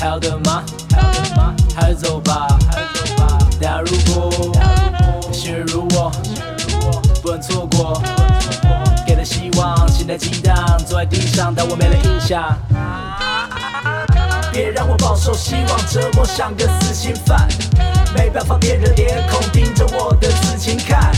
[0.00, 0.64] 好的吗？
[0.96, 1.54] 好的吗？
[1.76, 3.38] 还走吧，还走吧。
[3.60, 4.32] 但如果
[5.30, 6.10] 心如我，
[7.22, 8.02] 不能错过。
[9.06, 10.56] 给了希望，心在激荡，
[10.86, 12.56] 坐在地上，但我没了印象。
[14.50, 17.46] 别让我饱受希望折磨，像个死刑犯。
[18.16, 21.12] 没办法，别人脸孔盯着我的自情看。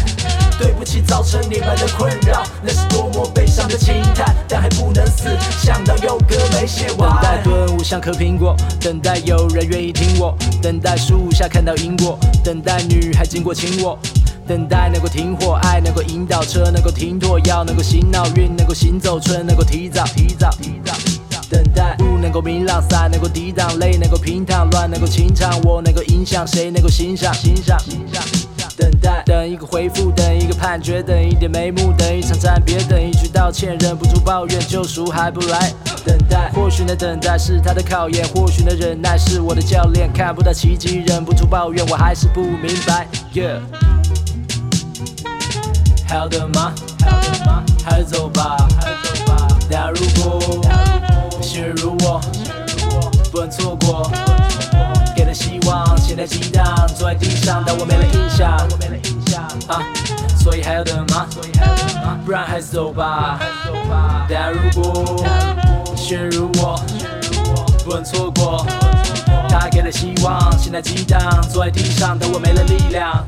[0.58, 5.28] 对不起，造成你们的困扰，那是多么悲伤的轻叹，但还不能死，
[5.60, 7.10] 想到有歌没写完。
[7.10, 13.98] 等待顿悟像颗苹果，等待有人愿意听我，等待树下看到因果，等待女孩经过亲我，
[14.46, 21.40] 等待能够停火，爱能够引导车能够停妥，药能够醒脑，运能够行走，春能够提早，提早，提早，提早。
[21.50, 27.32] 等待不能够明朗，伞能够抵挡，泪能够平躺，乱能够清唱，我能够影响，谁能够欣赏？
[27.34, 28.22] 欣赏，欣赏。
[28.76, 35.72] 等待，等一个回复，等一个判决，等一点眉目，等一场暂别，等一句道歉，忍不住抱怨，救赎还不来。
[36.04, 43.06] 等待，或许那等待是他的考验，或许那忍耐是我的教练，看不到奇迹，忍不住抱怨，我还是不明白。
[43.32, 43.60] Yeah，
[46.08, 46.72] 还要等吗？
[47.00, 47.64] 还要等吗？
[47.84, 48.56] 还走吧？
[48.80, 49.48] 还走吧？
[49.70, 50.40] 但如果
[51.40, 52.20] 心如我，
[53.30, 54.10] 不能错过。
[56.14, 58.50] 给的希望，现在激荡，坐在地上，但我没了印象。
[59.66, 59.82] 啊，
[60.38, 61.26] 所以还要等吗？
[62.26, 63.38] 不然还是走吧。
[64.28, 65.24] 但如果
[65.96, 66.78] 心如我，
[67.82, 68.66] 不能错过。
[69.48, 71.18] 他给的希望，现在激荡，
[71.50, 73.26] 坐在地上，但我没了力量。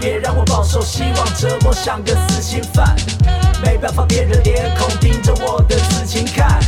[0.00, 2.96] 别让我饱受希望折磨，像个死刑犯。
[3.62, 6.58] 没办法，别人脸孔盯着我的刺青看。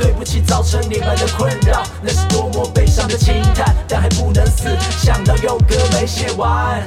[0.00, 6.82] 对不起，造成你们的困扰，那是多么悲伤的轻叹，但还不能死，想到有歌没写完。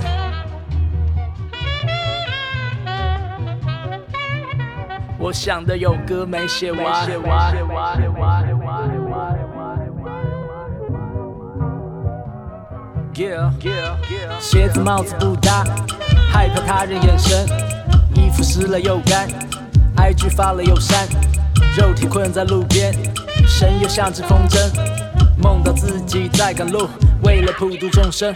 [5.20, 7.08] 我想的有歌没写完。
[14.40, 15.64] 鞋子帽子不搭，
[16.32, 17.48] 害怕他人眼神，
[18.16, 19.30] 衣服湿了又干
[19.98, 21.08] ，IG 发了又删，
[21.76, 22.94] 肉体困在路边，
[23.48, 24.60] 神又像只风筝，
[25.42, 26.88] 梦到自己在赶路，
[27.24, 28.36] 为了普度众生。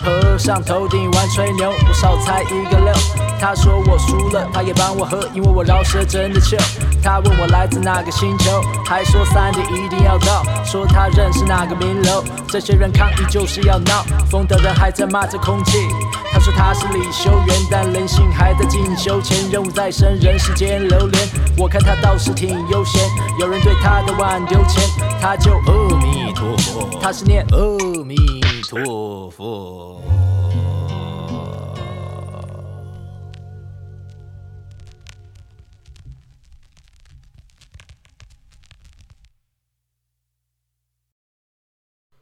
[0.00, 2.92] 和尚头顶玩吹牛，我少猜一个六。
[3.40, 6.56] 他说我输了，他也帮我喝，因为我饶舌真的秀。
[7.02, 12.22] 他问我来自哪个星球，还说三点一定要到，说他认识哪个名流。
[12.46, 15.88] 这些人抗议就是要闹，疯的人还在骂着空气。
[16.32, 21.28] 他说他是李修缘，但人性还在进修，前任务在身，人世间流连。
[21.56, 23.02] 我看他倒是挺悠闲，
[23.40, 24.80] 有人对他的碗丢钱，
[25.20, 28.37] 他就阿弥陀佛，他是念阿弥
[28.68, 29.98] 陀佛。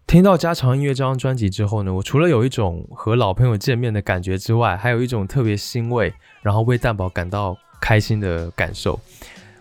[0.06, 9.00] 听到《家常音乐》这张专辑之后呢，我除了有一种和老朋友见面的感觉之外，还有一种特别欣慰，然后为蛋宝感到开心的感受。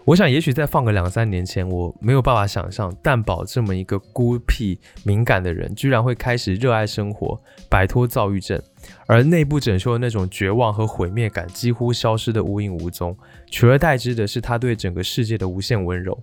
[0.05, 8.61] 我想，也许再放个两三年前，我没有办法想象蛋宝这么一个孤僻敏感的人，居然会开始热爱生活，摆脱躁郁症，
[9.07, 13.17] 而内部整修的那种绝望和毁灭感几乎消失的无影无踪，
[13.49, 16.15] 取而代之的是他对整个世界的无限温柔。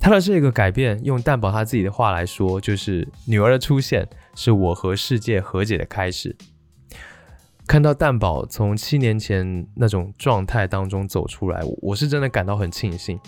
[0.00, 4.04] 他的这个改变，用蛋宝他自己的话来说，就是女儿的出现
[4.34, 6.34] 是我和世界和解的开始。
[7.72, 13.18] 看到蛋宝从七年前那种状态当中走出来，我是真的感到很庆幸。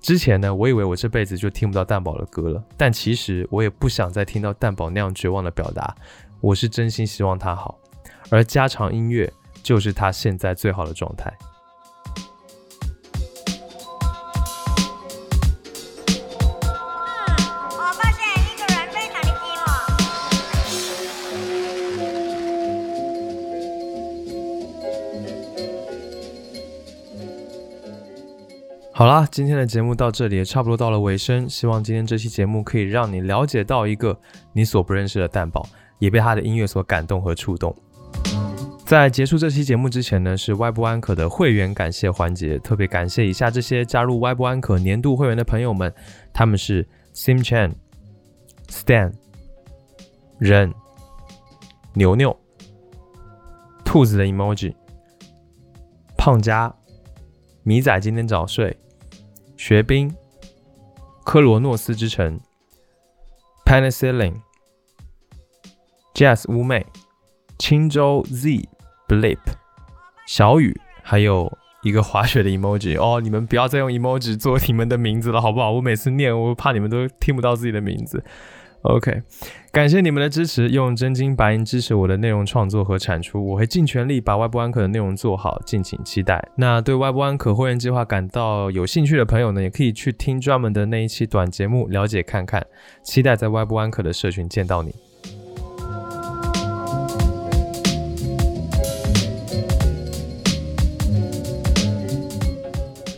[0.00, 5.94] 之前呢，我以为我这辈子就听不到蛋宝的歌了，但其实我也不想再听到蛋宝那样绝望的表达。
[6.40, 7.78] 我是真心希望他好，
[8.30, 9.30] 而家常音乐
[9.62, 11.30] 就是他现在最好的状态。
[29.02, 31.48] 好啦，今天的节目到这里也差不多到了尾声。
[31.48, 34.16] 希望今天这期节目可以让你了解到一个
[34.52, 35.66] 你所不认识的蛋宝，
[35.98, 37.74] 也被他的音乐所感动和触动。
[38.86, 45.92] 在结束这期节目之前呢，是 Y 不安可的会员感谢环节，特别感谢一下这些加入 Y 不安可年度会员的朋友们，
[46.32, 47.72] 他们是 Sim Chan、
[48.68, 49.12] Stan、
[50.38, 50.72] 任、
[51.94, 52.38] 牛牛、
[53.84, 54.72] 兔子的 emoji、
[56.16, 56.72] 胖佳、
[57.64, 58.76] 米仔今天早睡、
[59.64, 60.12] 学兵、
[61.24, 62.40] 科罗诺斯之城、
[63.64, 64.34] Penicillin、
[66.12, 66.84] Jazz 乌妹、
[67.60, 68.68] 青州 Z、
[69.06, 69.38] Blip、
[70.26, 75.70] 小雨，还有一个滑雪的 emoji 哦，你们不要再用 emoji 做你们的名字了，好不好？
[75.70, 78.24] 我每次念，我怕你们都听不到自己的名字。
[78.82, 79.22] OK，
[79.70, 86.44] 感谢你们的支持，用真金白银支持我的内容创作和产出，我会尽全力把外部安可的内容做好，敬请期待。
[86.56, 92.66] 那对外部安可会员计划感到有兴趣的朋友呢，也可以去听专门的那一期短节目，了解看看。
[93.04, 94.92] 期待在外部安可的社群见到你。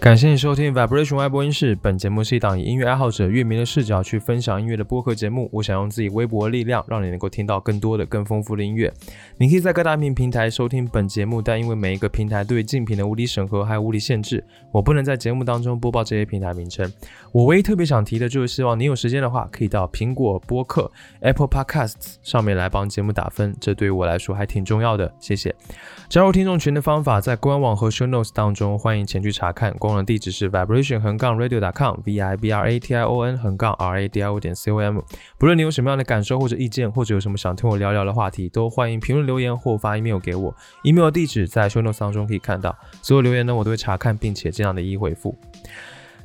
[0.04, 1.74] 感谢你收听 Vibration 外播音室。
[1.74, 5.48] 本节目是一档以音乐爱好者、乐迷的视角去分享音乐的播客节目。
[5.50, 8.92] 我想用自己微薄的力量，让你能够听到更多的、更丰富的音乐。
[9.38, 16.92] 你可以在各大音频平台收听本节目，但因为每一个平台对竞品的无理审核还有无理限制，我不能在节目当中播报这些平台名称。
[17.34, 20.88] 我唯一特别想提的就是，希望你有时间的话，可以到苹果播客
[21.18, 25.12] Apple Podcasts 上面来帮节目打分，这对于我来说还挺重要的。
[25.18, 25.52] 谢谢。
[26.08, 29.74] 加入听众群的方法在官网和 Show Notes 当中，欢迎前去查看。
[29.80, 34.20] 官网地址是 vibration 横杠 radio.com，v i b r a t i o n 横杠 r a d
[34.20, 35.00] i o 点 c o m。
[35.36, 40.54] 不论你有什么样的感受或者意见，或者有什么想听我聊聊的话题，都欢迎评论留言或发 email 给我。
[40.84, 42.78] email 地址在 Show Notes 当中可以看到。
[43.02, 45.36] 所有留言呢，我都会查看，并且尽量的一一回复。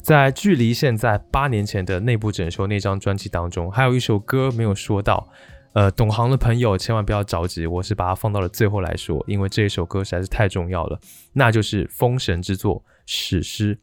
[0.02, 5.30] 在距离现在八年前的内部整修那张专辑当中，还有一首歌没有说到。
[5.74, 11.00] 呃，懂行的朋友千万不要着急，我是把它放到了最后来说，因为这一首歌实在是太重要了，
[11.34, 13.80] 那就是《封神之作》史诗。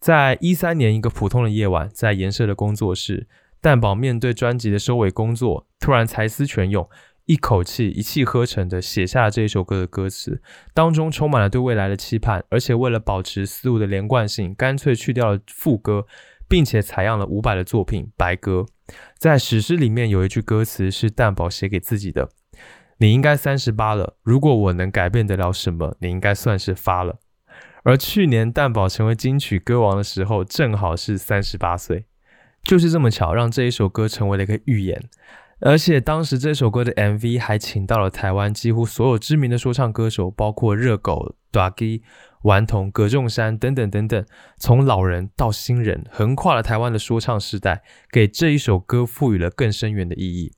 [0.00, 3.28] 在一三年一个普通的夜晚，在颜社的工作室，
[3.60, 6.88] 蛋宝面对专辑的收尾工作，突然才思泉涌，
[7.30, 10.42] 一口气一气呵成的写下了这一首歌的歌词，
[10.74, 16.06] 当中充满了对未来的期盼，而且为了保持思路的连贯性，干脆去掉了副歌，
[16.48, 18.66] 并且采样了伍佰的作品《白鸽》。
[19.16, 22.30] 在史诗里面有一句歌词是蛋宝写给自己的
[22.98, 27.20] ：“你应该三十八了，如果我能改变得了什么，你应该算是发了。”
[27.84, 32.06] 而去年蛋宝成为金曲歌王的时候，正好是三十八岁，
[32.64, 35.00] 就是这么巧，让这一首歌成为了一个预言。
[35.60, 42.02] 而且当时这首歌的 MV 还请到了台湾几乎所有知名的说唱歌手，包括热狗、d a g
[42.42, 44.24] 顽童、葛仲山等等等等，
[44.58, 50.52] 从老人到新人，横跨了台湾的说唱时代，给这一首歌赋予了更深远的意义。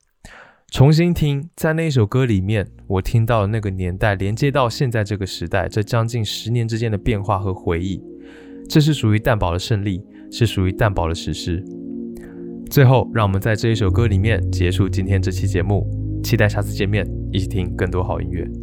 [0.70, 8.00] 重新听，在那一首歌里面，我听到那个年代连接到现在这个时代，这将近十年之间的变化和回忆。
[8.68, 10.00] 这是属于蛋堡的胜利，
[10.30, 11.62] 是属于蛋堡的史诗。
[12.72, 15.86] 最后，让我们在这一首歌里面结束今天这期节目，
[16.24, 18.61] 期待下次见面，一起听更多好音乐。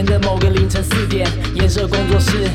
[0.00, 2.48] 年的某个凌晨四点，颜色工作室，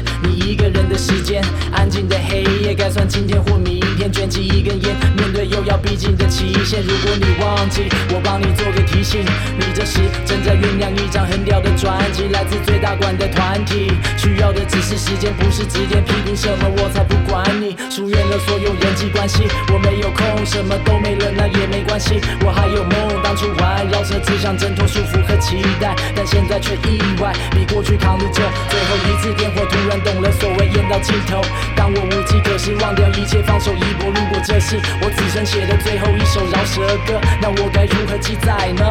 [5.86, 6.82] 逼近的期限。
[6.82, 9.22] 如果你忘记，我帮你做个提醒，
[9.58, 17.78] 你这时正在酝酿一张很屌的专辑，来自最大馆的团体，需要的只是时间，不是指点批评什么，我才不管你。
[17.90, 25.96] 疏远了所有人际关系，我没有空，什么都没了，那也没关系，我还有梦，当初环绕着只想挣脱束缚和期待。
[26.16, 28.42] 但现在却意外比过去扛得久。
[28.70, 31.42] 最后一次点火，突然懂了所谓烟到尽头。
[31.86, 34.10] 当我无计可施，忘掉一切，放手一搏。
[34.10, 38.90] 如果这是我此生写的最后一首饶舌歌，那我该如何记载呢？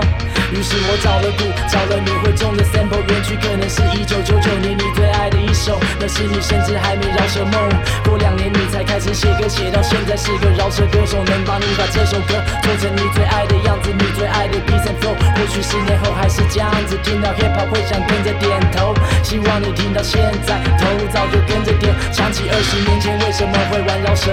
[0.54, 7.58] 于是我找了鼓，找了你会中的 sample，原曲可能是一九九九年你最爱的一首，那时你甚至还没饶舌梦。
[8.04, 15.18] 过两年你才开始写歌，写到现在是个饶舌歌手，能帮你把这首歌做成你最爱的样子，你最爱的 beat and flow。
[15.34, 18.94] 或许十年后还是这样子，听到 hip hop 会想跟着点头。
[19.24, 21.90] 希望你听到现在，头早就跟着点。
[22.12, 24.30] 想起二十年前为什么会玩饶舌，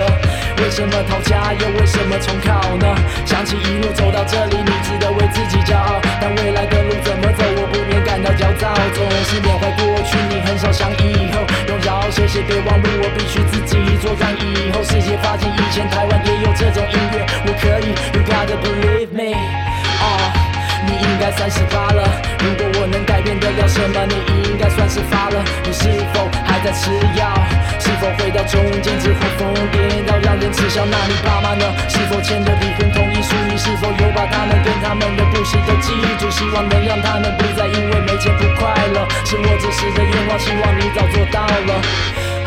[0.62, 2.86] 为什么讨价又为什么重考呢？
[3.26, 6.00] 想起一路走到这里，你值得为自己骄傲。
[6.20, 8.74] 但未来的路怎么走，我不免感到焦躁。
[8.94, 11.42] 总是缅怀过去，你很少想以后。
[11.68, 14.36] 用饶舌写备忘录，我必须自己作战。
[14.38, 20.41] 以后世界发现以前台湾也有这种音乐，我可以，You gotta believe me。
[20.86, 22.04] 你应该三十八了。
[22.40, 24.16] 如果我能改变得了什么，你
[24.50, 25.44] 应该算是发了。
[25.64, 27.34] 你是否还在吃药？
[27.80, 30.86] 是否回到中间之后疯癫到让人耻笑？
[30.86, 31.66] 那你爸妈呢？
[31.88, 33.36] 是否签了离婚同意书？
[33.50, 36.30] 你是否有把他们跟他们的故事都记住？
[36.32, 39.08] 希望能让他们不再因为没钱不快乐。
[39.26, 41.82] 是我这时的愿望，希望你早做到了。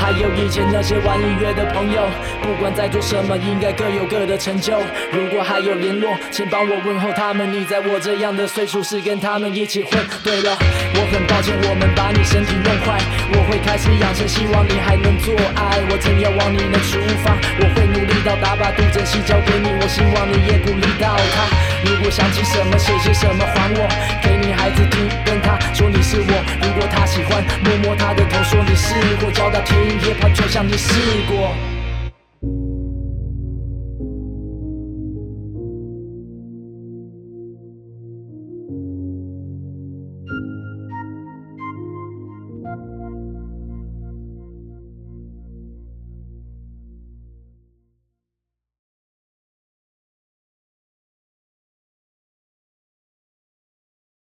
[0.05, 2.07] 还有以前那些玩音乐的朋友，
[2.43, 4.75] 不管在做什么，应该各有各的成就。
[5.11, 7.51] 如果还有联络，请帮我问候他们。
[7.51, 9.93] 你在我这样的岁数是跟他们一起混。
[10.23, 13.01] 对了，我很抱歉我们把你身体弄坏，
[13.33, 15.81] 我会开始养生，希望你还能做爱。
[15.89, 19.73] 我正要往你能出发，我会努力到达，把杜珍惜交给你。
[19.81, 21.49] 我希望你也鼓励到他。
[21.89, 23.89] 如果想起什么，写些什么还我，
[24.21, 25.57] 给你孩子听，跟他
[25.89, 26.45] 你是我。
[26.63, 29.77] 如果他喜欢，摸摸他的头，说你试过，教他听。
[30.01, 30.93] hip hop 就像你试
[31.29, 31.74] 过。